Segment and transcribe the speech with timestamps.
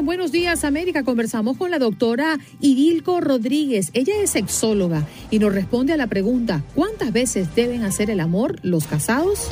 [0.00, 3.90] En Buenos Días América conversamos con la doctora Idilco Rodríguez.
[3.92, 8.56] Ella es sexóloga y nos responde a la pregunta, ¿cuántas veces deben hacer el amor
[8.62, 9.50] los casados?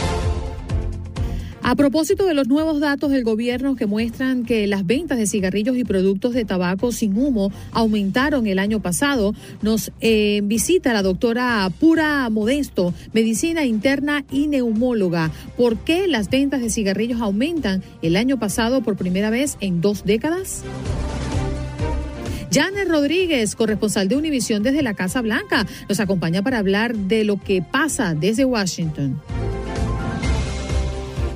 [1.69, 5.77] A propósito de los nuevos datos del gobierno que muestran que las ventas de cigarrillos
[5.77, 11.71] y productos de tabaco sin humo aumentaron el año pasado, nos eh, visita la doctora
[11.79, 15.31] Pura Modesto, medicina interna y neumóloga.
[15.59, 20.07] ¿Por qué las ventas de cigarrillos aumentan el año pasado por primera vez en dos
[20.07, 20.63] décadas?
[22.51, 27.39] Janet Rodríguez, corresponsal de Univisión desde la Casa Blanca, nos acompaña para hablar de lo
[27.39, 29.21] que pasa desde Washington.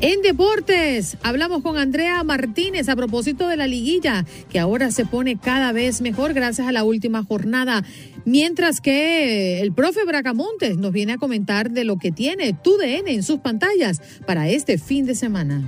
[0.05, 5.39] En deportes, hablamos con Andrea Martínez a propósito de la liguilla, que ahora se pone
[5.39, 7.85] cada vez mejor gracias a la última jornada.
[8.25, 13.23] Mientras que el profe Bracamontes nos viene a comentar de lo que tiene TUDN en
[13.23, 15.63] sus pantallas para este fin de semana.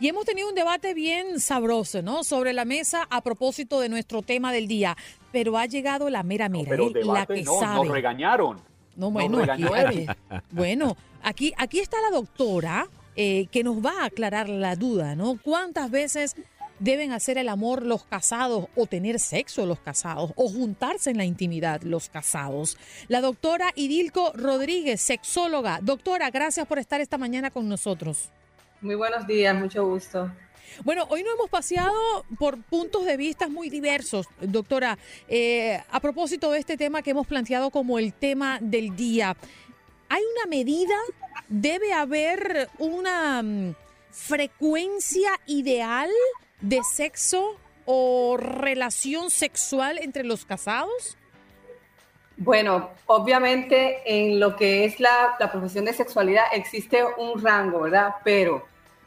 [0.00, 2.24] Y hemos tenido un debate bien sabroso, ¿no?
[2.24, 4.96] Sobre la mesa a propósito de nuestro tema del día.
[5.34, 6.92] Pero ha llegado la mera mera, pero ¿eh?
[6.94, 7.74] debate la que no, sabe.
[7.74, 8.60] nos regañaron.
[8.94, 9.64] No, bueno, aquí,
[10.52, 12.86] bueno, aquí, aquí está la doctora
[13.16, 15.36] eh, que nos va a aclarar la duda, ¿no?
[15.42, 16.36] ¿Cuántas veces
[16.78, 21.24] deben hacer el amor los casados o tener sexo los casados o juntarse en la
[21.24, 22.78] intimidad los casados?
[23.08, 25.80] La doctora Idilco Rodríguez, sexóloga.
[25.82, 28.30] Doctora, gracias por estar esta mañana con nosotros.
[28.80, 30.30] Muy buenos días, mucho gusto.
[30.82, 34.98] Bueno, hoy nos hemos paseado por puntos de vista muy diversos, doctora.
[35.28, 39.36] Eh, a propósito de este tema que hemos planteado como el tema del día,
[40.08, 40.96] ¿hay una medida?
[41.48, 43.74] ¿Debe haber una mm,
[44.10, 46.10] frecuencia ideal
[46.60, 51.16] de sexo o relación sexual entre los casados?
[52.36, 58.16] Bueno, obviamente en lo que es la, la profesión de sexualidad existe un rango, ¿verdad?
[58.24, 58.66] Pero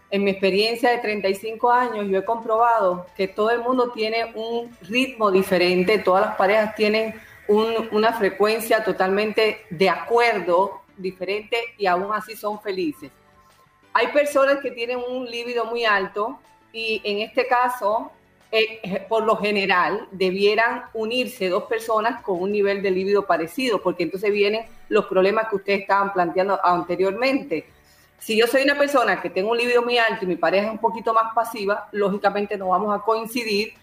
[0.10, 4.76] en mi experiencia de 35 años yo he comprobado que todo el mundo tiene un
[4.82, 7.14] ritmo diferente, todas las parejas tienen
[7.48, 13.12] un- una frecuencia totalmente de acuerdo diferente y aún así son felices.
[13.94, 16.40] Hay personas que tienen un líbido muy alto
[16.72, 18.12] y en este caso,
[18.52, 23.82] eh, eh, por lo general, debieran unirse dos personas con un nivel de líbido parecido,
[23.82, 27.66] porque entonces vienen los problemas que ustedes estaban planteando anteriormente.
[28.20, 30.72] Si yo soy una persona que tengo un libido muy alto y mi pareja es
[30.72, 33.74] un poquito más pasiva, lógicamente no vamos a coincidir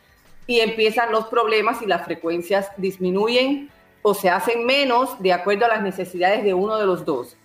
[0.47, 3.71] y empiezan los problemas y las frecuencias disminuyen
[4.03, 7.37] o se hacen menos de acuerdo a las necesidades de uno de los dos.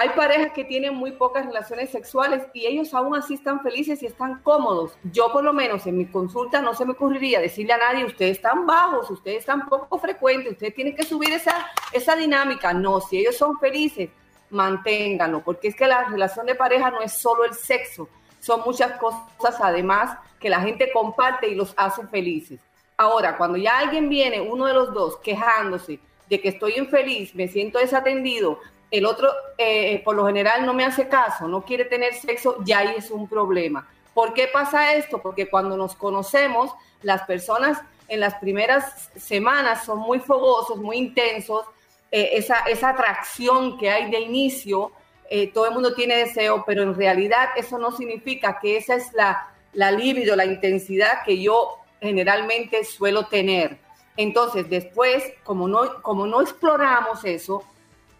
[0.00, 4.06] Hay parejas que tienen muy pocas relaciones sexuales y ellos aún así están felices y
[4.06, 4.96] están cómodos.
[5.12, 8.36] Yo por lo menos en mi consulta no se me ocurriría decirle a nadie, ustedes
[8.36, 12.72] están bajos, ustedes están poco frecuentes, ustedes tienen que subir esa, esa dinámica.
[12.72, 14.08] No, si ellos son felices,
[14.50, 18.08] manténganlo, porque es que la relación de pareja no es solo el sexo,
[18.40, 22.60] son muchas cosas además que la gente comparte y los hace felices.
[22.96, 27.48] Ahora, cuando ya alguien viene, uno de los dos, quejándose de que estoy infeliz, me
[27.48, 28.58] siento desatendido,
[28.90, 32.78] el otro eh, por lo general no me hace caso, no quiere tener sexo, ya
[32.78, 33.88] ahí es un problema.
[34.14, 35.18] ¿Por qué pasa esto?
[35.22, 36.72] Porque cuando nos conocemos,
[37.02, 41.66] las personas en las primeras semanas son muy fogosos, muy intensos,
[42.10, 44.92] eh, esa, atracción que hay de inicio,
[45.30, 49.12] eh, todo el mundo tiene deseo, pero en realidad eso no significa que esa es
[49.12, 53.78] la, la la intensidad que yo generalmente suelo tener.
[54.16, 57.62] Entonces, después, como no, como no exploramos eso,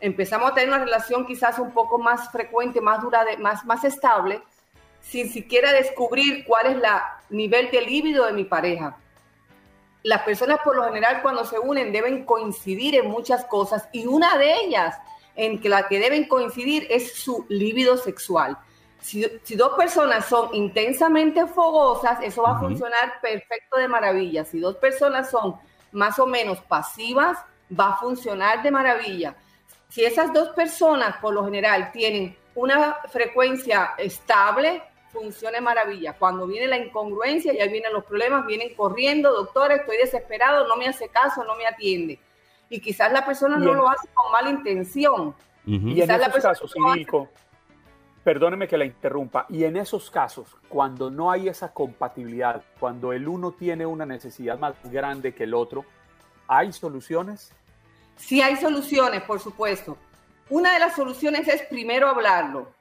[0.01, 4.41] empezamos a tener una relación quizás un poco más frecuente, más dura, más, más estable,
[5.01, 6.83] sin siquiera descubrir cuál es el
[7.31, 8.97] nivel de líbido de mi pareja.
[10.03, 14.39] Las personas por lo general cuando se unen deben coincidir en muchas cosas y una
[14.39, 14.97] de ellas
[15.35, 18.59] en que la que deben coincidir es su líbido sexual.
[19.01, 19.23] Si,
[19.57, 24.45] dos personas son intensamente fogosas, eso va a funcionar perfecto de maravilla.
[24.45, 25.55] Si dos personas son
[25.93, 27.39] más o menos pasivas,
[27.79, 29.37] va a funcionar de maravilla.
[29.89, 34.83] Si esas dos personas, por lo general, tienen una frecuencia estable,
[35.21, 36.13] funciona de maravilla.
[36.15, 40.87] Cuando viene la incongruencia, ya vienen los problemas, vienen corriendo, doctor, estoy desesperado, no me
[40.87, 42.21] hace caso, no me atiende.
[42.69, 45.35] Y quizás la persona no lo hace con mala intención.
[45.65, 46.75] Y en esos casos,
[48.25, 53.27] perdóneme que la interrumpa, y en esos casos, cuando no hay esa compatibilidad, cuando el
[53.27, 55.85] uno tiene una necesidad más grande que el otro,
[56.47, 57.53] ¿hay soluciones?
[58.17, 59.97] Sí hay soluciones, por supuesto.
[60.51, 62.73] Una de las soluciones es primero hablarlo.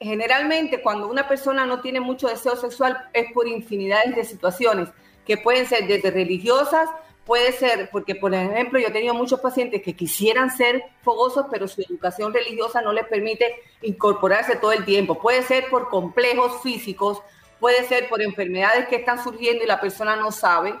[0.00, 4.88] Generalmente cuando una persona no tiene mucho deseo sexual es por infinidades de situaciones
[5.26, 6.88] que pueden ser desde religiosas,
[7.24, 11.66] puede ser porque, por ejemplo, yo he tenido muchos pacientes que quisieran ser fogosos, pero
[11.66, 15.20] su educación religiosa no les permite incorporarse todo el tiempo.
[15.20, 17.20] Puede ser por complejos físicos,
[17.58, 20.74] puede ser por enfermedades que están surgiendo y la persona no sabe,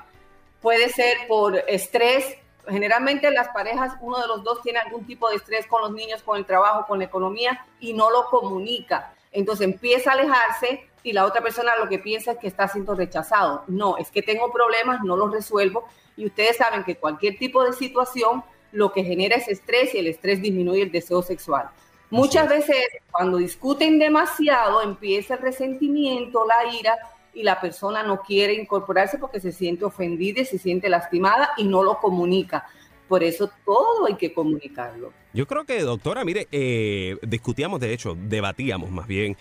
[0.62, 2.36] puede ser por estrés
[2.68, 6.22] generalmente las parejas, uno de los dos tiene algún tipo de estrés con los niños,
[6.22, 9.12] con el trabajo, con la economía y no lo comunica.
[9.32, 12.94] Entonces empieza a alejarse y la otra persona lo que piensa es que está siendo
[12.94, 13.64] rechazado.
[13.68, 15.88] No, es que tengo problemas, no los resuelvo.
[16.16, 18.42] Y ustedes saben que cualquier tipo de situación
[18.72, 21.70] lo que genera es estrés y el estrés disminuye el deseo sexual.
[22.10, 26.96] Muchas veces cuando discuten demasiado empieza el resentimiento, la ira
[27.34, 31.82] y la persona no quiere incorporarse porque se siente ofendida se siente lastimada y no
[31.82, 32.66] lo comunica.
[33.08, 35.12] Por eso todo hay que comunicarlo.
[35.34, 39.36] Yo creo que, doctora, mire, eh, discutíamos, de hecho, debatíamos más bien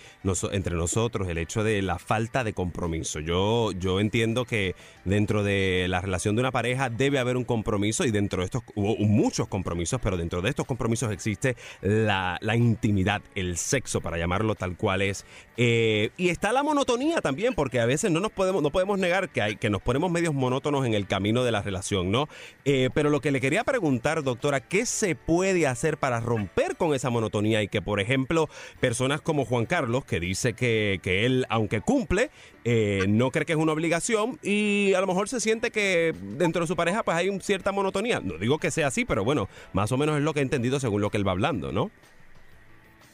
[0.52, 3.22] entre nosotros el hecho de la falta de compromiso.
[3.22, 4.76] Yo, yo entiendo que
[5.06, 8.64] dentro de la relación de una pareja debe haber un compromiso y dentro de estos
[8.76, 14.56] hubo muchos compromisos, pero dentro de estos compromisos existe la, intimidad, el sexo, para llamarlo
[14.56, 15.26] tal cual es.
[15.56, 19.30] Eh, y está la monotonía también, porque a veces no nos podemos, no podemos negar
[19.30, 22.28] que, hay, que nos ponemos medios monótonos en el camino de la relación, ¿no?
[22.66, 25.78] Eh, pero lo que le quería preguntar, doctora, ¿qué se puede hacer?
[25.78, 28.50] hacer para romper con esa monotonía y que, por ejemplo,
[28.80, 32.32] personas como Juan Carlos, que dice que, que él, aunque cumple,
[32.66, 36.62] eh, no cree que es una obligación y a lo mejor se siente que dentro
[36.62, 38.20] de su pareja pues hay cierta monotonía.
[38.20, 40.80] No digo que sea así, pero bueno, más o menos es lo que he entendido
[40.80, 41.92] según lo que él va hablando, ¿no?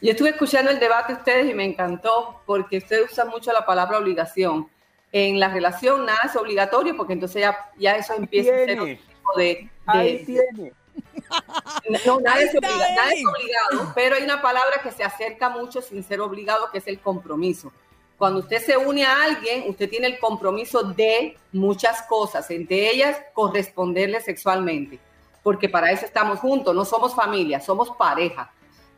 [0.01, 3.65] Yo estuve escuchando el debate de ustedes y me encantó porque ustedes usan mucho la
[3.65, 4.67] palabra obligación.
[5.11, 8.99] En la relación nada es obligatorio porque entonces ya, ya eso empieza a ser
[9.35, 10.73] de, Ahí tiene.
[12.05, 16.69] No, nada es, obligado, pero hay una palabra que se acerca mucho sin ser obligado,
[16.71, 17.71] que es el compromiso.
[18.17, 23.17] Cuando usted se une a alguien, usted tiene el compromiso de muchas cosas, entre ellas
[23.33, 24.99] corresponderle sexualmente,
[25.41, 28.52] porque para eso estamos juntos, no somos familia, somos pareja.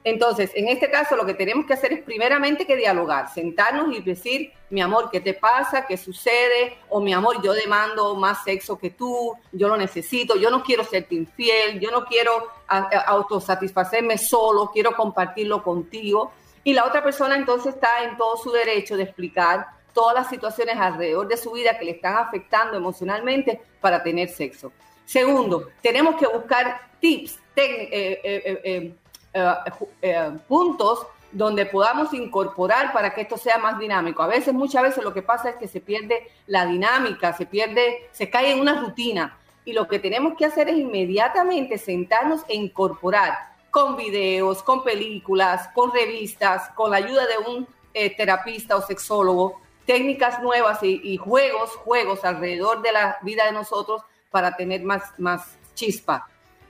[0.05, 4.01] Entonces, en este caso, lo que tenemos que hacer es primeramente que dialogar, sentarnos y
[4.01, 5.87] decir, mi amor, ¿qué te pasa?
[5.87, 6.77] ¿Qué sucede?
[6.89, 10.83] O mi amor, yo demando más sexo que tú, yo lo necesito, yo no quiero
[10.83, 16.33] serte infiel, yo no quiero autosatisfacerme solo, quiero compartirlo contigo.
[16.63, 20.77] Y la otra persona entonces está en todo su derecho de explicar todas las situaciones
[20.77, 24.71] alrededor de su vida que le están afectando emocionalmente para tener sexo.
[25.03, 27.39] Segundo, tenemos que buscar tips.
[27.55, 28.95] Eh, eh, eh,
[29.35, 29.53] eh,
[30.01, 34.23] eh, puntos donde podamos incorporar para que esto sea más dinámico.
[34.23, 38.07] A veces, muchas veces lo que pasa es que se pierde la dinámica, se pierde,
[38.13, 39.37] se cae en una rutina.
[39.65, 43.33] Y lo que tenemos que hacer es inmediatamente sentarnos e incorporar
[43.69, 49.59] con videos, con películas, con revistas, con la ayuda de un eh, terapista o sexólogo,
[49.85, 55.03] técnicas nuevas y, y, juegos, juegos alrededor de la vida de nosotros para tener más,
[55.19, 56.29] más chispa.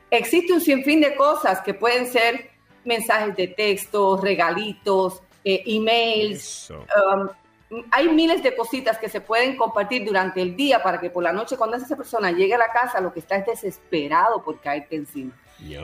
[0.09, 2.54] Existe un sinfín de cosas que pueden ser
[2.85, 6.71] mensajes de texto, regalitos, eh, emails.
[6.71, 7.29] Um,
[7.91, 11.33] hay miles de cositas que se pueden compartir durante el día para que por la
[11.33, 14.95] noche cuando esa persona llegue a la casa lo que está es desesperado por caerte
[14.95, 15.33] encima.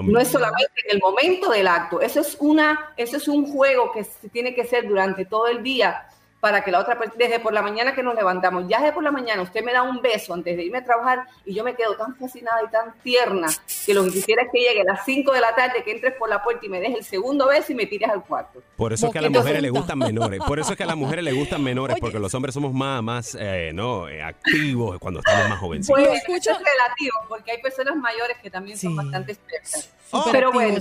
[0.04, 3.92] No es solamente en el momento del acto, eso es, una, eso es un juego
[3.94, 6.08] que tiene que ser durante todo el día
[6.42, 9.12] para que la otra desde por la mañana que nos levantamos, ya desde por la
[9.12, 11.96] mañana usted me da un beso antes de irme a trabajar y yo me quedo
[11.96, 13.48] tan fascinada y tan tierna
[13.86, 16.16] que lo que quisiera es que llegue a las 5 de la tarde, que entres
[16.16, 18.62] por la puerta y me des el segundo beso y me tires al cuarto.
[18.76, 20.88] Por eso es que a las mujeres les gustan menores, por eso es que a
[20.88, 24.10] las mujeres les gustan menores, porque los hombres somos más, más eh, ¿no?
[24.10, 26.02] Eh, activos cuando estamos más jovencitos.
[26.02, 26.52] Pues, escucho...
[26.52, 29.94] es relativo, porque hay personas mayores que también son bastante expertas.
[30.32, 30.80] Pero bueno.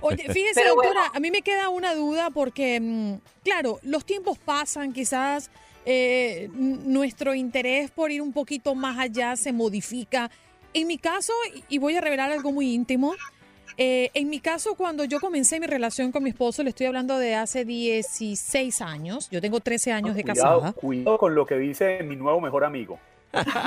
[0.00, 4.92] Oye, fíjese, doctora, a mí me queda una duda porque, mm, claro, los tiempos pasan,
[4.92, 5.50] quizás
[5.86, 10.30] eh, nuestro interés por ir un poquito más allá se modifica.
[10.74, 11.32] En mi caso,
[11.68, 13.14] y voy a revelar algo muy íntimo,
[13.82, 17.16] Eh, en mi caso, cuando yo comencé mi relación con mi esposo, le estoy hablando
[17.16, 20.72] de hace 16 años, yo tengo 13 años de casada.
[20.74, 22.98] Cuidado con lo que dice mi nuevo mejor amigo.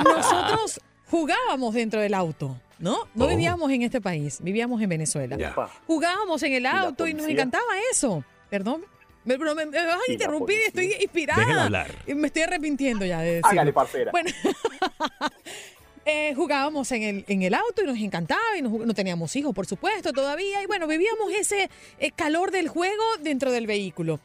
[0.04, 3.08] Nosotros jugábamos dentro del auto, ¿no?
[3.14, 5.70] No vivíamos en este país, vivíamos en Venezuela.
[5.86, 8.24] Jugábamos en el auto y, nos encantaba eso.
[8.50, 8.84] Perdón.
[9.24, 11.64] Me, me, me, vas a interrumpir, estoy inspirada.
[11.64, 11.90] hablar.
[12.06, 13.48] Me estoy arrepintiendo ya de decirlo.
[13.50, 14.10] Hágale, parcera.
[14.10, 14.30] Bueno,
[16.04, 19.54] eh, jugábamos en el, en el auto y nos encantaba y nos- no teníamos hijos,
[19.54, 20.62] por supuesto, todavía.
[20.62, 24.20] Y bueno, vivíamos ese eh, calor del juego dentro del vehículo.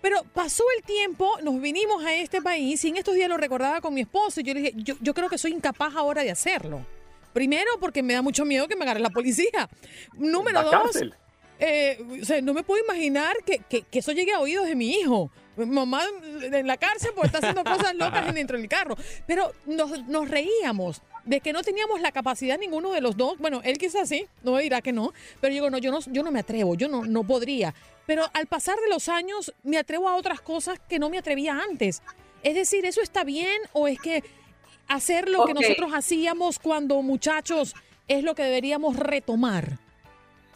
[0.00, 3.80] Pero pasó el tiempo, nos vinimos a este país y en estos días lo recordaba
[3.80, 6.30] con mi esposo y yo le dije, yo, yo creo que soy incapaz ahora de
[6.30, 6.86] hacerlo.
[7.36, 9.68] Primero, porque me da mucho miedo que me agarre la policía.
[10.14, 10.96] Número La dos,
[11.58, 14.74] eh, o sea, no me puedo imaginar que, que- que eso llegue a oídos de
[14.74, 15.30] mi hijo.
[15.58, 16.02] Mamá
[16.40, 18.96] en la cárcel porque está haciendo cosas locas dentro del carro.
[19.26, 23.36] Pero nos, nos reíamos de que no teníamos la capacidad ninguno de los dos.
[23.38, 25.12] Bueno, él quizás sí, no me dirá que no.
[25.42, 27.74] Pero yo digo, no, yo no, yo no me atrevo, yo no, no podría.
[28.06, 31.60] Pero al pasar de los años me atrevo a otras cosas que no me atrevía
[31.70, 32.00] antes.
[32.42, 34.22] Es decir, ¿eso está bien o es que
[34.88, 37.74] hacer lo que nosotros hacíamos cuando muchachos
[38.08, 39.78] es lo que deberíamos retomar?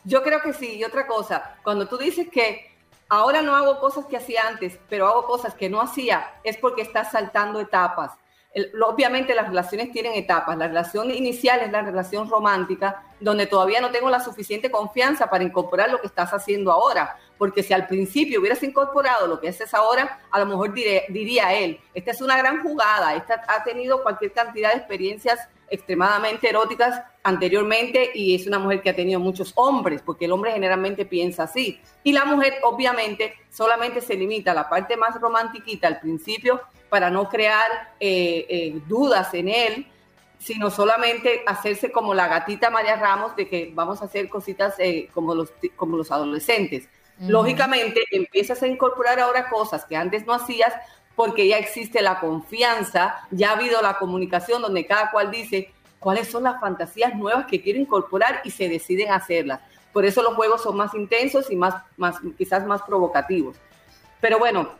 [0.04, 0.76] Yo creo que sí.
[0.76, 2.70] Y otra cosa, cuando tú dices que
[3.08, 6.82] ahora no hago cosas que hacía antes, pero hago cosas que no hacía, es porque
[6.82, 8.12] estás saltando etapas.
[8.54, 10.56] El- obviamente las relaciones tienen etapas.
[10.56, 15.44] La relación inicial es la relación romántica, donde todavía no tengo la suficiente confianza para
[15.44, 17.16] incorporar lo que estás haciendo ahora.
[17.40, 21.80] Porque si al principio hubieras incorporado lo que haces ahora, a lo mejor diría él,
[21.94, 28.11] esta es una gran jugada, esta ha tenido cualquier cantidad de experiencias extremadamente eróticas anteriormente
[28.14, 31.80] y es una mujer que ha tenido muchos hombres, porque el hombre generalmente piensa así.
[32.04, 37.09] Y la mujer obviamente solamente se limita a la parte más romantiquita al principio para
[37.09, 39.87] no crear eh, eh, dudas en él,
[40.38, 45.09] sino solamente hacerse como la gatita María Ramos de que vamos a hacer cositas eh,
[45.14, 46.87] como, los, como los adolescentes.
[47.20, 50.72] Lógicamente empiezas a incorporar ahora cosas que antes no hacías
[51.14, 56.28] porque ya existe la confianza, ya ha habido la comunicación donde cada cual dice cuáles
[56.28, 59.60] son las fantasías nuevas que quiero incorporar y se deciden hacerlas.
[59.92, 63.56] Por eso los juegos son más intensos y más, más quizás más provocativos.
[64.20, 64.70] Pero bueno,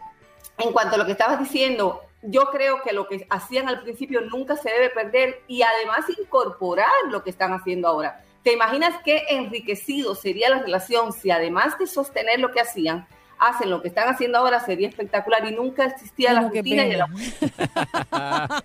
[0.57, 4.21] en cuanto a lo que estabas diciendo, yo creo que lo que hacían al principio
[4.23, 8.23] nunca se debe perder y además incorporar lo que están haciendo ahora.
[8.43, 13.07] ¿Te imaginas qué enriquecido sería la relación si además de sostener lo que hacían,
[13.39, 14.61] hacen lo que están haciendo ahora?
[14.61, 17.07] Sería espectacular y nunca existía la rutina y el pena.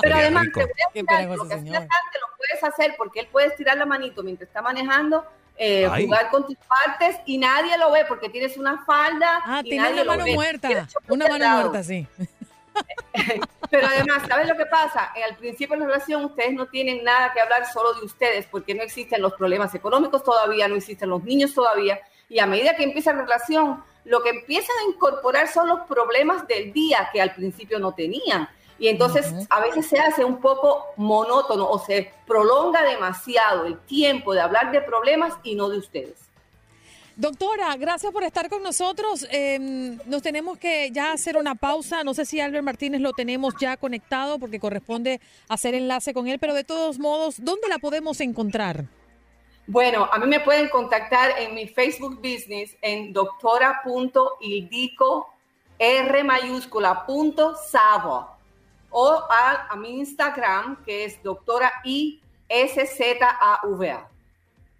[0.00, 0.60] Pero además, te
[1.02, 4.22] voy a lo que hacías antes lo puedes hacer porque él puede estirar la manito
[4.22, 5.24] mientras está manejando,
[5.56, 9.40] eh, jugar con tus partes y nadie lo ve porque tienes una falda.
[9.44, 10.34] Ah, y tiene nadie una lo mano ve.
[10.34, 10.88] muerta.
[11.08, 11.60] Una mano lado.
[11.60, 12.06] muerta, sí.
[13.70, 15.12] Pero además, ¿sabes lo que pasa?
[15.28, 18.74] Al principio de la relación ustedes no tienen nada que hablar solo de ustedes porque
[18.74, 22.00] no existen los problemas económicos todavía, no existen los niños todavía.
[22.28, 26.46] Y a medida que empieza la relación, lo que empiezan a incorporar son los problemas
[26.46, 28.48] del día que al principio no tenían.
[28.78, 34.34] Y entonces a veces se hace un poco monótono o se prolonga demasiado el tiempo
[34.34, 36.31] de hablar de problemas y no de ustedes.
[37.16, 39.26] Doctora, gracias por estar con nosotros.
[39.30, 42.02] Eh, nos tenemos que ya hacer una pausa.
[42.04, 46.38] No sé si Albert Martínez lo tenemos ya conectado porque corresponde hacer enlace con él,
[46.38, 48.86] pero de todos modos, ¿dónde la podemos encontrar?
[49.66, 55.34] Bueno, a mí me pueden contactar en mi Facebook Business en doctora.ildico
[55.78, 57.54] R mayúscula punto
[58.90, 64.11] o a mi Instagram que es doctora I S Z A V A.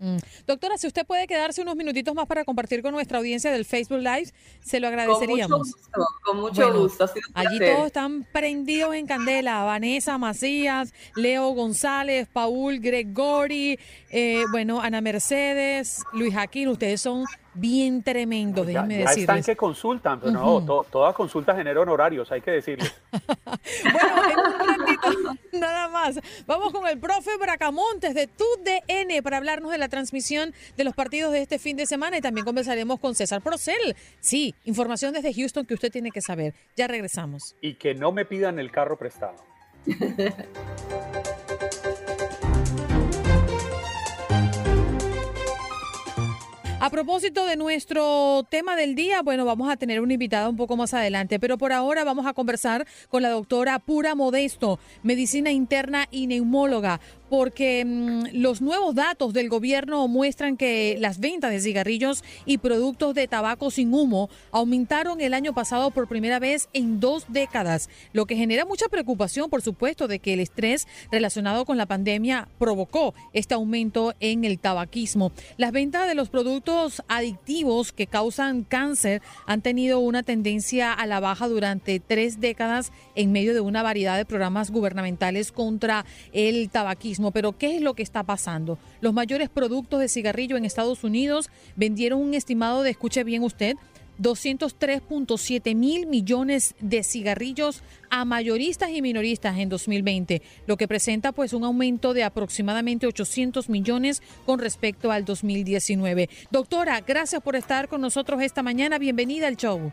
[0.03, 0.17] Mm.
[0.49, 4.01] Doctora, si usted puede quedarse unos minutitos más para compartir con nuestra audiencia del Facebook
[4.01, 5.59] Live, se lo Con mucho agradeceríamos.
[5.73, 7.09] gusto, con mucho Bueno, gusto.
[7.35, 9.63] Allí todos están prendidos en candela.
[9.63, 13.79] Vanessa Macías, Leo González, Paul Gregori,
[14.11, 19.47] eh, bueno, Ana Mercedes, Luis Jaquín, ustedes son bien tremendos, Ya, déjenme ya están decirles.
[19.47, 20.67] que consultan, pero no, Ujú.
[20.67, 22.85] to- toda consulta genera honorarios, hay que decirlo.
[23.85, 26.19] Bueno, en un ratito nada más.
[26.47, 31.33] Vamos con el profe Bracamontes de TUDN para hablarnos de la transmisión de los partidos
[31.33, 33.97] de este fin de semana y también conversaremos con César Procel.
[34.21, 36.55] Sí, información desde Houston que usted tiene que saber.
[36.77, 37.55] Ya regresamos.
[37.61, 39.37] Y que no me pidan el carro prestado.
[46.85, 50.77] A propósito de nuestro tema del día, bueno, vamos a tener una invitada un poco
[50.77, 56.09] más adelante, pero por ahora vamos a conversar con la doctora Pura Modesto, medicina interna
[56.11, 56.99] y neumóloga
[57.33, 63.15] porque mm, los nuevos datos del gobierno muestran que las ventas de cigarrillos y productos
[63.15, 68.27] de tabaco sin humo aumentaron el año pasado por primera vez en dos décadas, lo
[68.27, 73.15] que genera mucha preocupación, por supuesto, de que el estrés relacionado con la pandemia provocó
[73.33, 75.33] este aumento en el tabaquismo.
[75.57, 81.19] Las ventas de los productos adictivos que causan cáncer han tenido una tendencia a la
[81.19, 87.22] baja durante tres décadas en medio de una variedad de programas gubernamentales contra el tabaquismo.
[87.31, 88.79] Pero ¿qué es lo que está pasando?
[89.01, 93.77] Los mayores productos de cigarrillo en Estados Unidos vendieron un estimado de, escuche bien usted,
[94.21, 101.53] 203.7 mil millones de cigarrillos a mayoristas y minoristas en 2020, lo que presenta pues
[101.53, 106.29] un aumento de aproximadamente 800 millones con respecto al 2019.
[106.51, 108.99] Doctora, gracias por estar con nosotros esta mañana.
[108.99, 109.93] Bienvenida al show.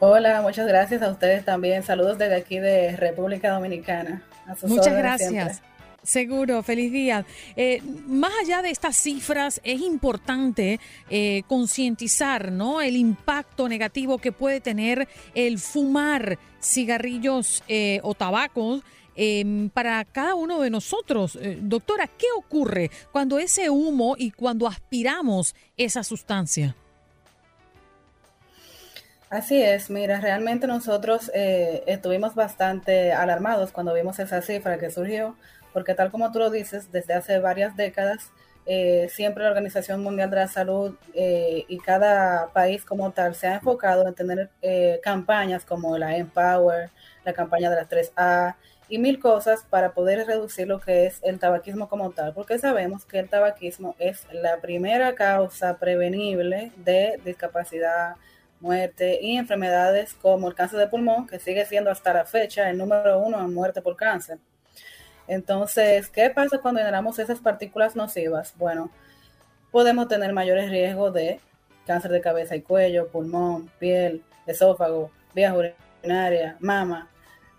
[0.00, 1.84] Hola, muchas gracias a ustedes también.
[1.84, 4.22] Saludos desde aquí de República Dominicana.
[4.66, 5.62] Muchas gracias.
[6.02, 7.24] Seguro, feliz día.
[7.54, 12.80] Eh, más allá de estas cifras, es importante eh, concientizar ¿no?
[12.80, 18.82] el impacto negativo que puede tener el fumar cigarrillos eh, o tabacos
[19.14, 21.38] em, para cada uno de nosotros.
[21.60, 26.74] doctora, ¿qué ocurre cuando ese humo y cuando aspiramos esa sustancia?
[29.32, 35.36] Así es, mira, realmente nosotros eh, estuvimos bastante alarmados cuando vimos esa cifra que surgió,
[35.72, 38.30] porque tal como tú lo dices, desde hace varias décadas,
[38.66, 43.46] eh, siempre la Organización Mundial de la Salud eh, y cada país como tal se
[43.46, 44.50] ha enfocado en tener
[45.02, 46.90] campañas como la Empower,
[47.24, 48.56] la campaña de las 3A
[48.90, 53.06] y mil cosas para poder reducir lo que es el tabaquismo como tal, porque sabemos
[53.06, 58.16] que el tabaquismo es la primera causa prevenible de discapacidad
[58.62, 62.78] muerte y enfermedades como el cáncer de pulmón, que sigue siendo hasta la fecha el
[62.78, 64.38] número uno en muerte por cáncer.
[65.26, 68.54] Entonces, ¿qué pasa cuando generamos esas partículas nocivas?
[68.56, 68.90] Bueno,
[69.70, 71.40] podemos tener mayores riesgos de
[71.86, 77.10] cáncer de cabeza y cuello, pulmón, piel, esófago, vías urinarias, mama.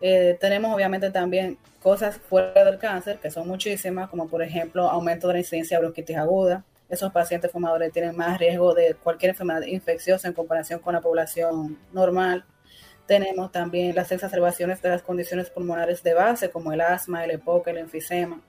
[0.01, 5.27] Eh, tenemos obviamente también cosas fuera del cáncer, que son muchísimas, como por ejemplo aumento
[5.27, 9.63] de la incidencia de bronquitis aguda, esos pacientes fumadores tienen más riesgo de cualquier enfermedad
[9.63, 12.45] infecciosa en comparación con la población normal.
[13.05, 17.67] Tenemos también las exacerbaciones de las condiciones pulmonares de base, como el asma, el EPOC,
[17.67, 18.39] el enfisema.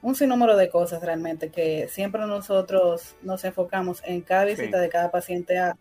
[0.00, 5.10] Un sinnúmero de cosas realmente que siempre nosotros nos enfocamos en cada visita de cada
[5.10, 5.76] paciente a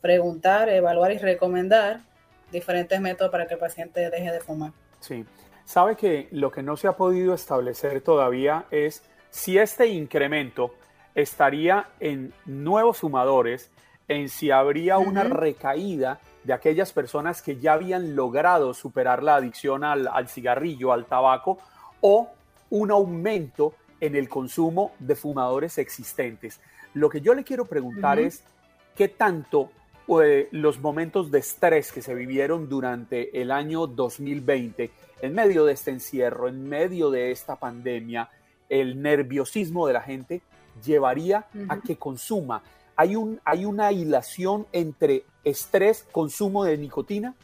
[0.00, 2.00] preguntar, evaluar y recomendar
[2.50, 4.72] diferentes métodos para que el paciente deje de fumar.
[5.00, 5.24] Sí.
[5.64, 10.74] Sabe que lo que no se ha podido establecer todavía es si este incremento
[11.14, 13.70] estaría en nuevos fumadores,
[14.06, 19.84] en si habría una recaída de aquellas personas que ya habían logrado superar la adicción
[19.84, 21.58] al, cigarrillo, al tabaco,
[22.02, 22.28] o
[22.68, 26.60] un aumento en el consumo de fumadores existentes.
[26.92, 28.44] Lo que yo le quiero preguntar es
[28.94, 29.70] qué tanto
[30.22, 34.90] eh, los momentos de estrés que se vivieron durante el año 2020,
[35.22, 38.28] en medio de este encierro, en medio de esta pandemia,
[38.72, 40.40] el nerviosismo de la gente
[40.82, 42.62] llevaría a que consuma.
[42.96, 47.34] ¿Hay, un, ¿Hay una hilación entre estrés, consumo de nicotina?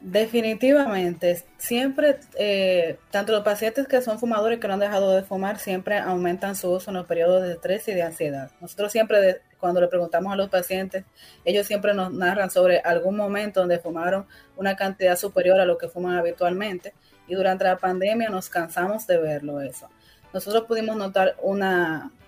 [0.00, 5.58] Definitivamente, siempre, eh, tanto los pacientes que son fumadores que no han dejado de fumar,
[5.58, 8.50] siempre aumentan su uso en los periodos de estrés y de ansiedad.
[8.62, 11.04] Nosotros siempre, cuando le preguntamos a los pacientes,
[11.44, 15.88] ellos siempre nos narran sobre algún momento donde fumaron una cantidad superior a lo que
[15.88, 16.94] fuman habitualmente
[17.26, 19.88] y durante la pandemia nos cansamos de verlo eso.
[20.32, 21.62] Nosotros pudimos notar un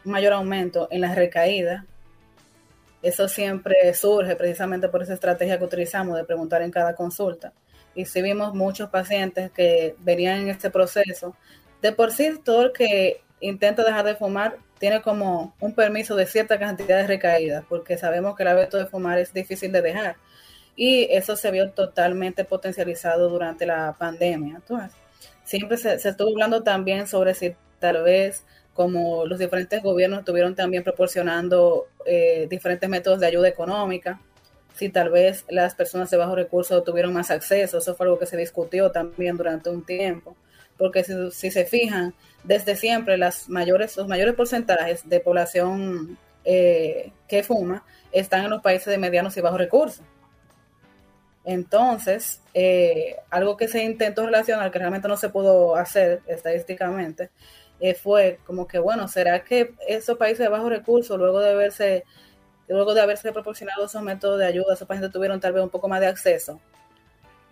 [0.04, 1.84] mayor aumento en las recaídas.
[3.02, 7.52] Eso siempre surge precisamente por esa estrategia que utilizamos de preguntar en cada consulta.
[7.94, 11.34] Y sí vimos muchos pacientes que venían en este proceso.
[11.82, 16.26] De por sí, todo el que intenta dejar de fumar tiene como un permiso de
[16.26, 20.16] cierta cantidad de recaídas, porque sabemos que el hábito de fumar es difícil de dejar
[20.76, 24.56] y eso se vio totalmente potencializado durante la pandemia.
[24.56, 24.92] Entonces,
[25.44, 30.84] siempre se, estuvo hablando también sobre si tal vez como los diferentes gobiernos estuvieron también
[30.84, 34.20] proporcionando eh, diferentes métodos de ayuda económica,
[34.74, 38.26] si tal vez las personas de bajos recursos tuvieron más acceso, eso fue algo que
[38.26, 40.36] se discutió también durante un tiempo,
[40.76, 42.12] porque si, se fijan,
[42.44, 48.60] desde siempre las mayores, los mayores porcentajes de población eh, que fuma están en los
[48.60, 50.02] países de medianos y bajos recursos.
[51.46, 57.30] Entonces, eh, algo que se intentó relacionar, que realmente no se pudo hacer estadísticamente,
[57.78, 62.04] eh, fue como que, bueno, ¿será que esos países de bajos recursos, luego de haberse,
[62.66, 65.88] luego de haberse proporcionado esos métodos de ayuda, esos países tuvieron tal vez un poco
[65.88, 66.60] más de acceso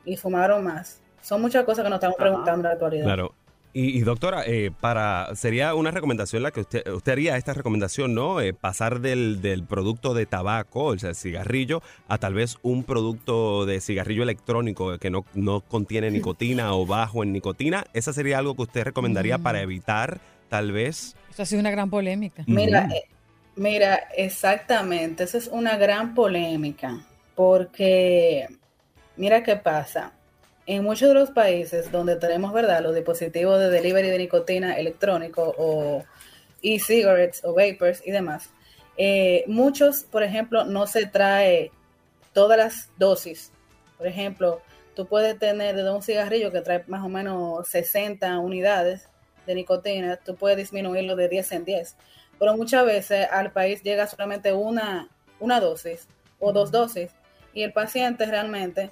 [0.04, 1.00] y fumaron más?
[1.22, 3.04] Son muchas cosas que nos estamos preguntando en la actualidad.
[3.04, 3.34] Claro.
[3.76, 8.40] Y, doctora, eh, para sería una recomendación la que usted, usted haría esta recomendación, ¿no?
[8.40, 12.84] Eh, pasar del, del, producto de tabaco, o sea, el cigarrillo, a tal vez un
[12.84, 17.84] producto de cigarrillo electrónico que no, no contiene nicotina o bajo en nicotina.
[17.94, 19.62] ¿Esa sería algo que usted recomendaría para mm.
[19.62, 21.16] evitar, tal vez?
[21.32, 22.44] Eso ha sido una gran polémica.
[22.46, 23.08] Mira, eh,
[23.56, 28.46] mira, exactamente, esa es una gran polémica, porque
[29.16, 30.12] mira qué pasa
[30.66, 35.54] en muchos de los países donde tenemos, ¿verdad?, los dispositivos de delivery de nicotina electrónico
[35.58, 36.04] o
[36.62, 38.50] e-cigarettes o vapors y demás,
[38.96, 41.70] eh, muchos, por ejemplo, no se trae
[42.32, 43.52] todas las dosis.
[43.98, 44.62] Por ejemplo,
[44.94, 49.08] tú puedes tener de un cigarrillo que trae más o menos 60 unidades
[49.46, 51.96] de nicotina, tú puedes disminuirlo de 10 en 10.
[52.38, 56.08] Pero muchas veces al país llega solamente una, una dosis
[56.40, 57.10] o dos dosis
[57.52, 58.90] y el paciente realmente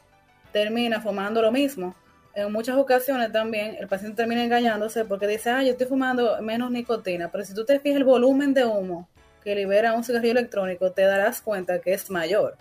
[0.52, 1.94] termina fumando lo mismo.
[2.34, 6.70] En muchas ocasiones también el paciente termina engañándose porque dice, ah, yo estoy fumando menos
[6.70, 9.08] nicotina, pero si tú te fijas el volumen de humo
[9.42, 12.56] que libera un cigarrillo electrónico, te darás cuenta que es mayor.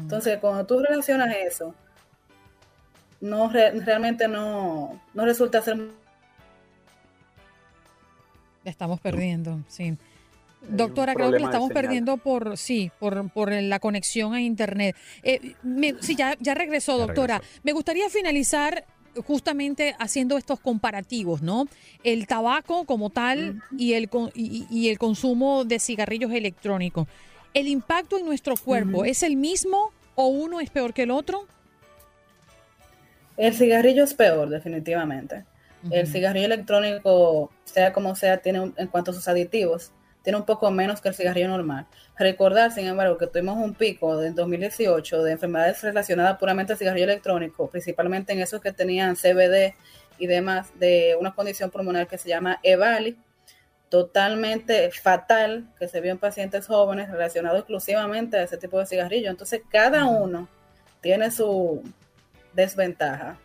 [0.00, 1.74] Entonces, cuando tú relacionas eso,
[3.20, 5.78] no realmente no, no resulta ser...
[8.64, 9.98] estamos perdiendo, sí.
[10.68, 14.96] Doctora, creo que lo estamos perdiendo por, sí, por, por la conexión a Internet.
[15.22, 15.54] Eh,
[16.00, 17.42] sí, ya, ya regresó, doctora.
[17.62, 18.84] Me gustaría finalizar
[19.22, 21.66] justamente haciendo estos comparativos, ¿no?
[22.02, 27.06] El tabaco como tal y, el, y, el consumo de cigarrillos electrónicos.
[27.52, 31.46] ¿El impacto en nuestro cuerpo es el mismo o uno es peor que el otro?
[33.36, 35.44] El cigarrillo es peor, definitivamente.
[35.90, 39.92] El cigarrillo electrónico, sea como sea, tiene en cuanto a sus aditivos,
[40.24, 41.86] tiene un poco menos que el cigarrillo normal.
[42.18, 47.04] Recordar, sin embargo, que tuvimos un pico en 2018 de enfermedades relacionadas puramente al cigarrillo
[47.04, 49.74] electrónico, principalmente en esos que tenían CBD
[50.18, 53.18] y demás, de una condición pulmonar que se llama EVALI,
[53.90, 59.28] totalmente fatal, que se vio en pacientes jóvenes relacionado exclusivamente a ese tipo de cigarrillo.
[59.28, 60.48] Entonces, cada uno
[61.02, 61.82] tiene su
[62.54, 63.38] desventaja.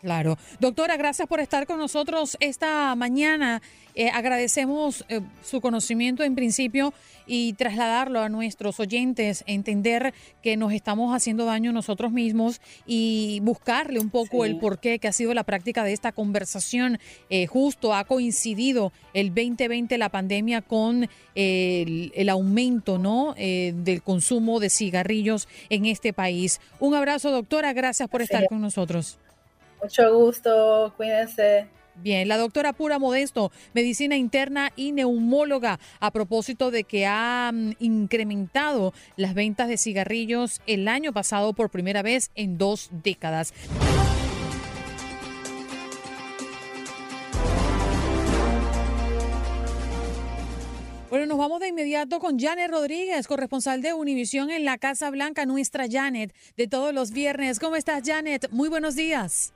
[0.00, 0.38] Claro.
[0.60, 3.60] Doctora, gracias por estar con nosotros esta mañana.
[3.96, 6.94] Eh, agradecemos eh, su conocimiento en principio
[7.26, 13.98] y trasladarlo a nuestros oyentes, entender que nos estamos haciendo daño nosotros mismos y buscarle
[13.98, 17.00] un poco el porqué que ha sido la práctica de esta conversación.
[17.28, 23.34] Eh, justo ha coincidido el 2020 la pandemia con el, aumento ¿no?
[23.34, 26.60] del consumo de cigarrillos en este país.
[26.78, 27.72] Un abrazo, doctora.
[27.72, 29.18] Gracias por estar con nosotros.
[29.82, 31.68] Mucho gusto, cuídense.
[32.00, 37.72] Bien, la doctora Pura Modesto, medicina interna y neumóloga, a propósito de que ha mm,
[37.80, 43.52] incrementado las ventas de cigarrillos el año pasado por primera vez en dos décadas.
[51.10, 55.46] Bueno, nos vamos de inmediato con Janet Rodríguez, corresponsal de Univisión en la Casa Blanca,
[55.46, 57.58] nuestra Janet de todos los viernes.
[57.58, 58.50] ¿Cómo estás, Janet?
[58.50, 59.54] Muy buenos días.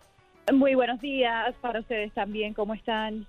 [0.51, 3.27] Muy buenos días para ustedes también, ¿cómo están?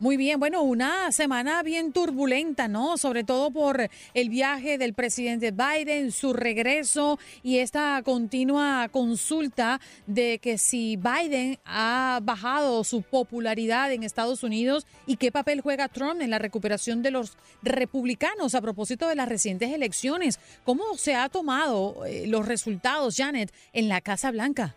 [0.00, 2.98] Muy bien, bueno, una semana bien turbulenta, ¿no?
[2.98, 10.40] Sobre todo por el viaje del presidente Biden, su regreso y esta continua consulta de
[10.40, 16.20] que si Biden ha bajado su popularidad en Estados Unidos y qué papel juega Trump
[16.22, 20.40] en la recuperación de los republicanos a propósito de las recientes elecciones.
[20.64, 24.74] ¿Cómo se ha tomado eh, los resultados, Janet, en la Casa Blanca?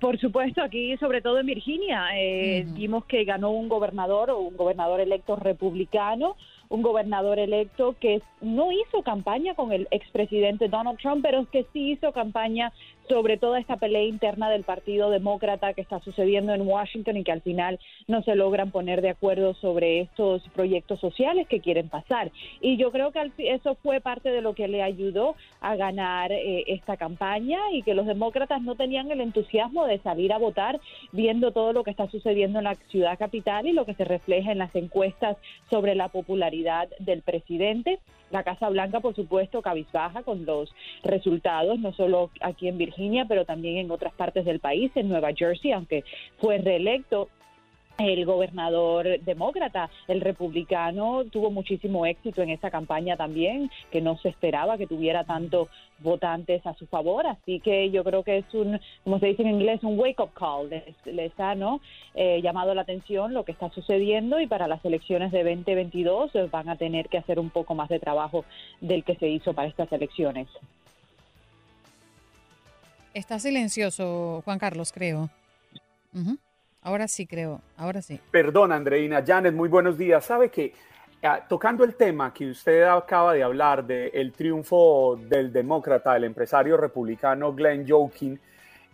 [0.00, 4.56] Por supuesto, aquí, sobre todo en Virginia, eh, vimos que ganó un gobernador o un
[4.56, 6.36] gobernador electo republicano,
[6.70, 11.92] un gobernador electo que no hizo campaña con el expresidente Donald Trump, pero que sí
[11.92, 12.72] hizo campaña
[13.08, 17.32] sobre toda esta pelea interna del Partido Demócrata que está sucediendo en Washington y que
[17.32, 22.30] al final no se logran poner de acuerdo sobre estos proyectos sociales que quieren pasar.
[22.60, 26.64] Y yo creo que eso fue parte de lo que le ayudó a ganar eh,
[26.66, 30.80] esta campaña y que los demócratas no tenían el entusiasmo de salir a votar
[31.12, 34.52] viendo todo lo que está sucediendo en la ciudad capital y lo que se refleja
[34.52, 35.36] en las encuestas
[35.70, 37.98] sobre la popularidad del presidente.
[38.34, 40.68] La Casa Blanca, por supuesto, cabizbaja con los
[41.04, 45.32] resultados, no solo aquí en Virginia, pero también en otras partes del país, en Nueva
[45.32, 46.02] Jersey, aunque
[46.38, 47.28] fue reelecto
[47.98, 54.28] el gobernador demócrata, el republicano, tuvo muchísimo éxito en esa campaña también, que no se
[54.28, 58.80] esperaba que tuviera tantos votantes a su favor, así que yo creo que es un,
[59.04, 60.70] como se dice en inglés, un wake-up call,
[61.04, 61.80] les, ha ¿no?
[62.14, 66.48] Eh, llamado la atención lo que está sucediendo y para las elecciones de 2022 eh,
[66.50, 68.44] van a tener que hacer un poco más de trabajo
[68.80, 70.48] del que se hizo para estas elecciones.
[73.14, 75.30] Está silencioso, Juan Carlos, creo.
[76.84, 78.20] Ahora sí creo, ahora sí.
[78.30, 79.24] Perdón, Andreina.
[79.26, 80.22] Janet, muy buenos días.
[80.22, 80.74] Sabe que
[81.22, 86.76] ah, tocando el tema que usted acaba de hablar del triunfo del demócrata, el empresario
[86.76, 88.38] republicano Glenn Youngkin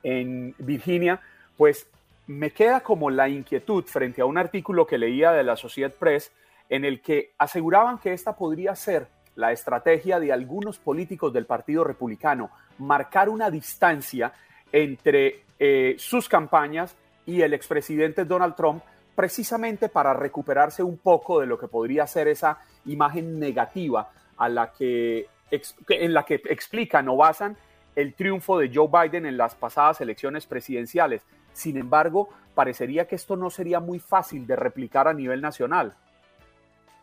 [0.05, 1.21] en Virginia,
[1.57, 1.89] pues
[2.29, 6.31] me queda como la inquietud frente a un artículo que leía de la Associated Press
[6.69, 11.83] en el que aseguraban que esta podría ser la estrategia de algunos políticos del Partido
[11.83, 14.33] Republicano, marcar una distancia
[14.71, 16.95] entre eh, sus campañas
[17.31, 18.83] y el expresidente Donald Trump
[19.15, 24.73] precisamente para recuperarse un poco de lo que podría ser esa imagen negativa a la
[24.73, 25.29] que,
[25.89, 27.57] en la que explican o basan
[27.95, 31.23] el triunfo de Joe Biden en las pasadas elecciones presidenciales.
[31.53, 35.95] Sin embargo, parecería que esto no sería muy fácil de replicar a nivel nacional.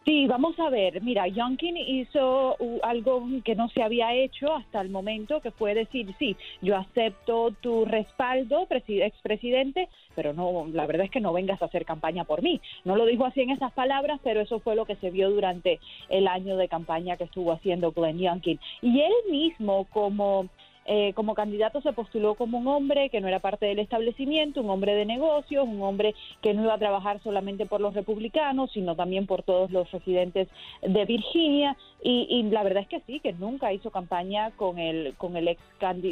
[0.07, 1.01] Sí, vamos a ver.
[1.01, 6.15] Mira, Youngkin hizo algo que no se había hecho hasta el momento, que fue decir,
[6.17, 11.65] sí, yo acepto tu respaldo, expresidente, pero no, la verdad es que no vengas a
[11.65, 12.61] hacer campaña por mí.
[12.85, 15.81] No lo dijo así en esas palabras, pero eso fue lo que se vio durante
[16.07, 18.61] el año de campaña que estuvo haciendo Glenn Youngkin.
[18.81, 20.47] Y él mismo, como
[20.89, 24.69] eh, como candidato se postuló como un hombre que no era parte del establecimiento, un
[24.69, 28.95] hombre de negocios, un hombre que no iba a trabajar solamente por los republicanos, sino
[28.95, 30.47] también por todos los residentes
[30.81, 31.75] de Virginia.
[32.01, 35.61] Y, la verdad es que sí, que nunca hizo campaña con el con el ex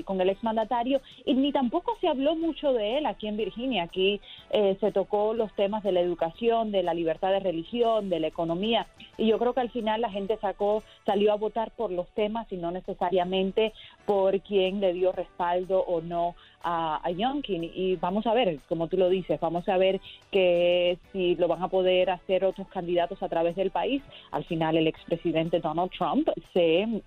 [0.04, 3.84] con el ex mandatario y ni tampoco se habló mucho de él aquí en Virginia.
[3.84, 8.20] Aquí eh, se tocó los temas de la educación, de la libertad de religión, de
[8.20, 8.88] la economía.
[9.18, 12.52] Y yo creo que al final la gente sacó salió a votar por los temas
[12.52, 13.72] y no necesariamente
[14.06, 17.64] por quien le dio respaldo o no a, a Youngkin.
[17.64, 20.00] Y vamos a ver, como tú lo dices, vamos a ver
[20.32, 24.02] que si lo van a poder hacer otros candidatos a través del país.
[24.32, 27.02] Al final el expresidente Donald Trump se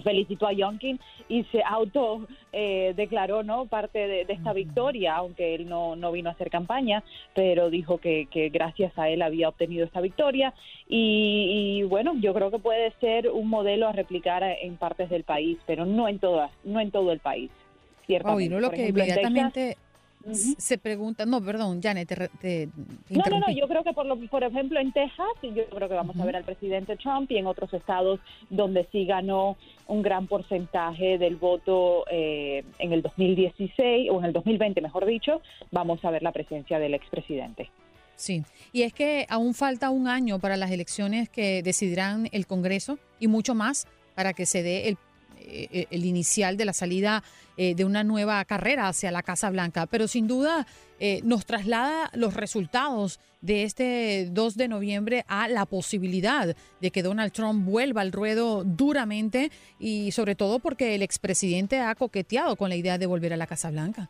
[0.04, 5.68] felicitó a Youngkin y se auto eh, declaró no parte de, esta victoria, aunque él
[5.68, 7.02] no, no vino a hacer campaña,
[7.34, 10.54] pero dijo que, que gracias a él había obtenido esta victoria
[10.88, 15.58] y, bueno, yo creo que puede ser un modelo a replicar en partes del país,
[15.66, 17.50] pero no en todas, no en todo el país.
[18.06, 18.60] Ciertamente.
[18.60, 19.76] lo que inmediatamente
[20.58, 22.08] se pregunta, no, perdón, Janet,
[22.40, 22.68] te,
[23.10, 25.94] No, no, no, yo creo que por, lo, por ejemplo en Texas, yo creo que
[25.94, 29.56] vamos a ver al presidente Trump y en otros estados donde sí ganó
[29.86, 35.42] un gran porcentaje del voto eh, en el 2016 o en el 2020, mejor dicho,
[35.70, 37.70] vamos a ver la presencia del expresidente.
[38.16, 42.98] Sí, y es que aún falta un año para las elecciones que decidirán el Congreso
[43.18, 44.96] y mucho más para que se dé el
[45.44, 47.22] eh, eh, el inicial de la salida
[47.56, 50.66] eh, de una nueva carrera hacia la Casa Blanca, pero sin duda
[51.24, 57.32] nos traslada los resultados de este 2 de noviembre a la posibilidad de que Donald
[57.32, 59.50] Trump vuelva al ruedo duramente
[59.80, 63.48] y sobre todo porque el expresidente ha coqueteado con la idea de volver a la
[63.48, 64.08] Casa Blanca.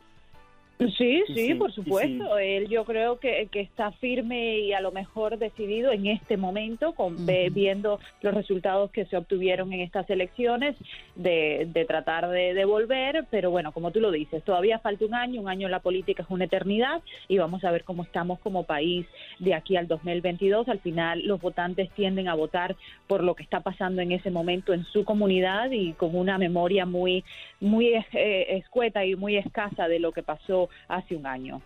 [0.97, 2.37] Sí, sí, por supuesto.
[2.37, 6.93] Él yo creo que, que, está firme y a lo mejor decidido en este momento,
[6.93, 10.75] con, viendo los resultados que se obtuvieron en estas elecciones,
[11.15, 13.25] de, de tratar de devolver.
[13.29, 16.23] Pero bueno, como tú lo dices, todavía falta un año, un año en la política
[16.23, 19.05] es una eternidad y vamos a ver cómo estamos como país
[19.39, 20.67] de aquí al 2022.
[20.67, 22.75] Al final los votantes tienden a votar
[23.07, 26.85] por lo que está pasando en ese momento en su comunidad y con una memoria
[26.85, 27.23] muy,
[27.59, 31.61] muy eh, escueta y muy escasa de lo que pasó hace un año.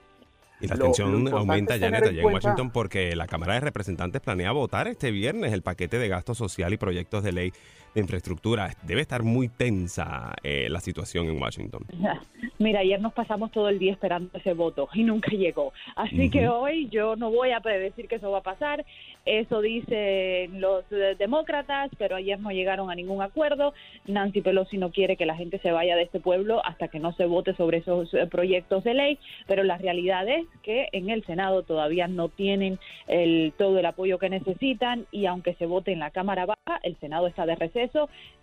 [0.59, 4.87] Y la tensión aumenta, Janet, allá en Washington porque la Cámara de Representantes planea votar
[4.87, 7.53] este viernes el paquete de gasto social y proyectos de ley
[7.97, 8.69] de infraestructura.
[8.83, 11.83] Debe estar muy tensa eh, la situación en Washington.
[12.59, 15.73] Mira, ayer nos pasamos todo el día esperando ese voto y nunca llegó.
[15.95, 18.85] Así que hoy yo no voy a predecir que eso va a pasar.
[19.25, 23.73] Eso dicen los eh, demócratas, pero ayer no llegaron a ningún acuerdo.
[24.05, 27.13] Nancy Pelosi no quiere que la gente se vaya de este pueblo hasta que no
[27.13, 31.25] se vote sobre esos eh, proyectos de ley, pero la realidad es que en el
[31.25, 35.99] Senado todavía no tienen el, todo el apoyo que necesitan y aunque se vote en
[35.99, 37.86] la Cámara Baja, el Senado está de receso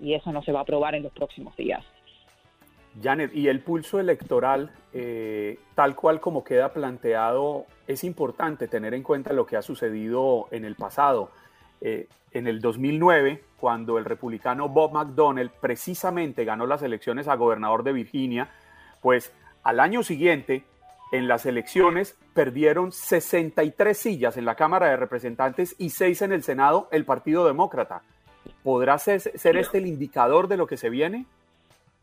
[0.00, 1.84] y eso no se va a aprobar en los próximos días.
[3.02, 9.02] Janet, y el pulso electoral, eh, tal cual como queda planteado, es importante tener en
[9.02, 11.30] cuenta lo que ha sucedido en el pasado.
[11.80, 17.82] Eh, en el 2009, cuando el republicano Bob McDonnell precisamente ganó las elecciones a gobernador
[17.82, 18.50] de Virginia,
[19.00, 20.64] pues al año siguiente
[21.12, 26.42] en las elecciones perdieron 63 sillas en la Cámara de Representantes y 6 en el
[26.42, 28.02] Senado el Partido Demócrata.
[28.64, 31.26] ¿Podrá ser, ser este el indicador de lo que se viene?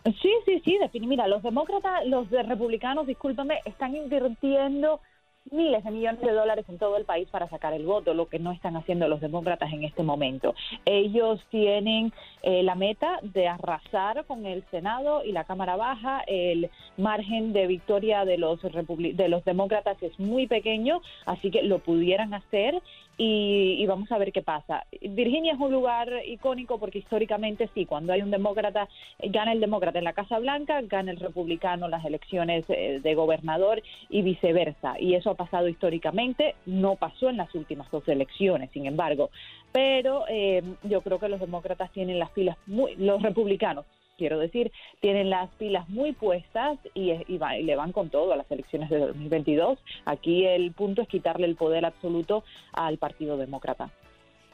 [0.05, 1.07] Sí, sí, sí, definitivamente.
[1.07, 5.01] Mira, los demócratas, los republicanos, discúlpame, están invirtiendo
[5.49, 8.37] miles de millones de dólares en todo el país para sacar el voto, lo que
[8.37, 10.53] no están haciendo los demócratas en este momento.
[10.85, 16.21] Ellos tienen eh, la meta de arrasar con el Senado y la Cámara Baja.
[16.27, 21.79] El margen de victoria de los, de los demócratas es muy pequeño, así que lo
[21.79, 22.81] pudieran hacer
[23.23, 24.83] y, vamos a ver qué pasa.
[24.99, 29.99] Virginia es un lugar icónico porque históricamente sí, cuando hay un demócrata, gana el demócrata
[29.99, 34.99] en la Casa Blanca, gana el republicano las elecciones eh, de gobernador y viceversa.
[34.99, 39.29] Y eso ha pasado históricamente, no pasó en las últimas dos elecciones, sin embargo.
[39.71, 43.85] Pero eh, yo creo que los demócratas tienen las filas muy, los republicanos
[44.17, 48.89] quiero decir, tienen las pilas muy puestas y, le van con todo a las elecciones
[48.89, 49.79] de 2022.
[50.05, 52.43] Aquí el punto es quitarle el poder absoluto
[52.73, 53.91] al Partido Demócrata.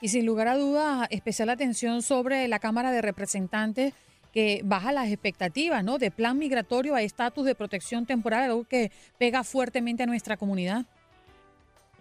[0.01, 3.93] Y sin lugar a dudas, especial atención sobre la Cámara de Representantes
[4.31, 5.97] que baja las expectativas, ¿no?
[5.97, 10.85] De plan migratorio a estatus de protección temporal, algo que pega fuertemente a nuestra comunidad.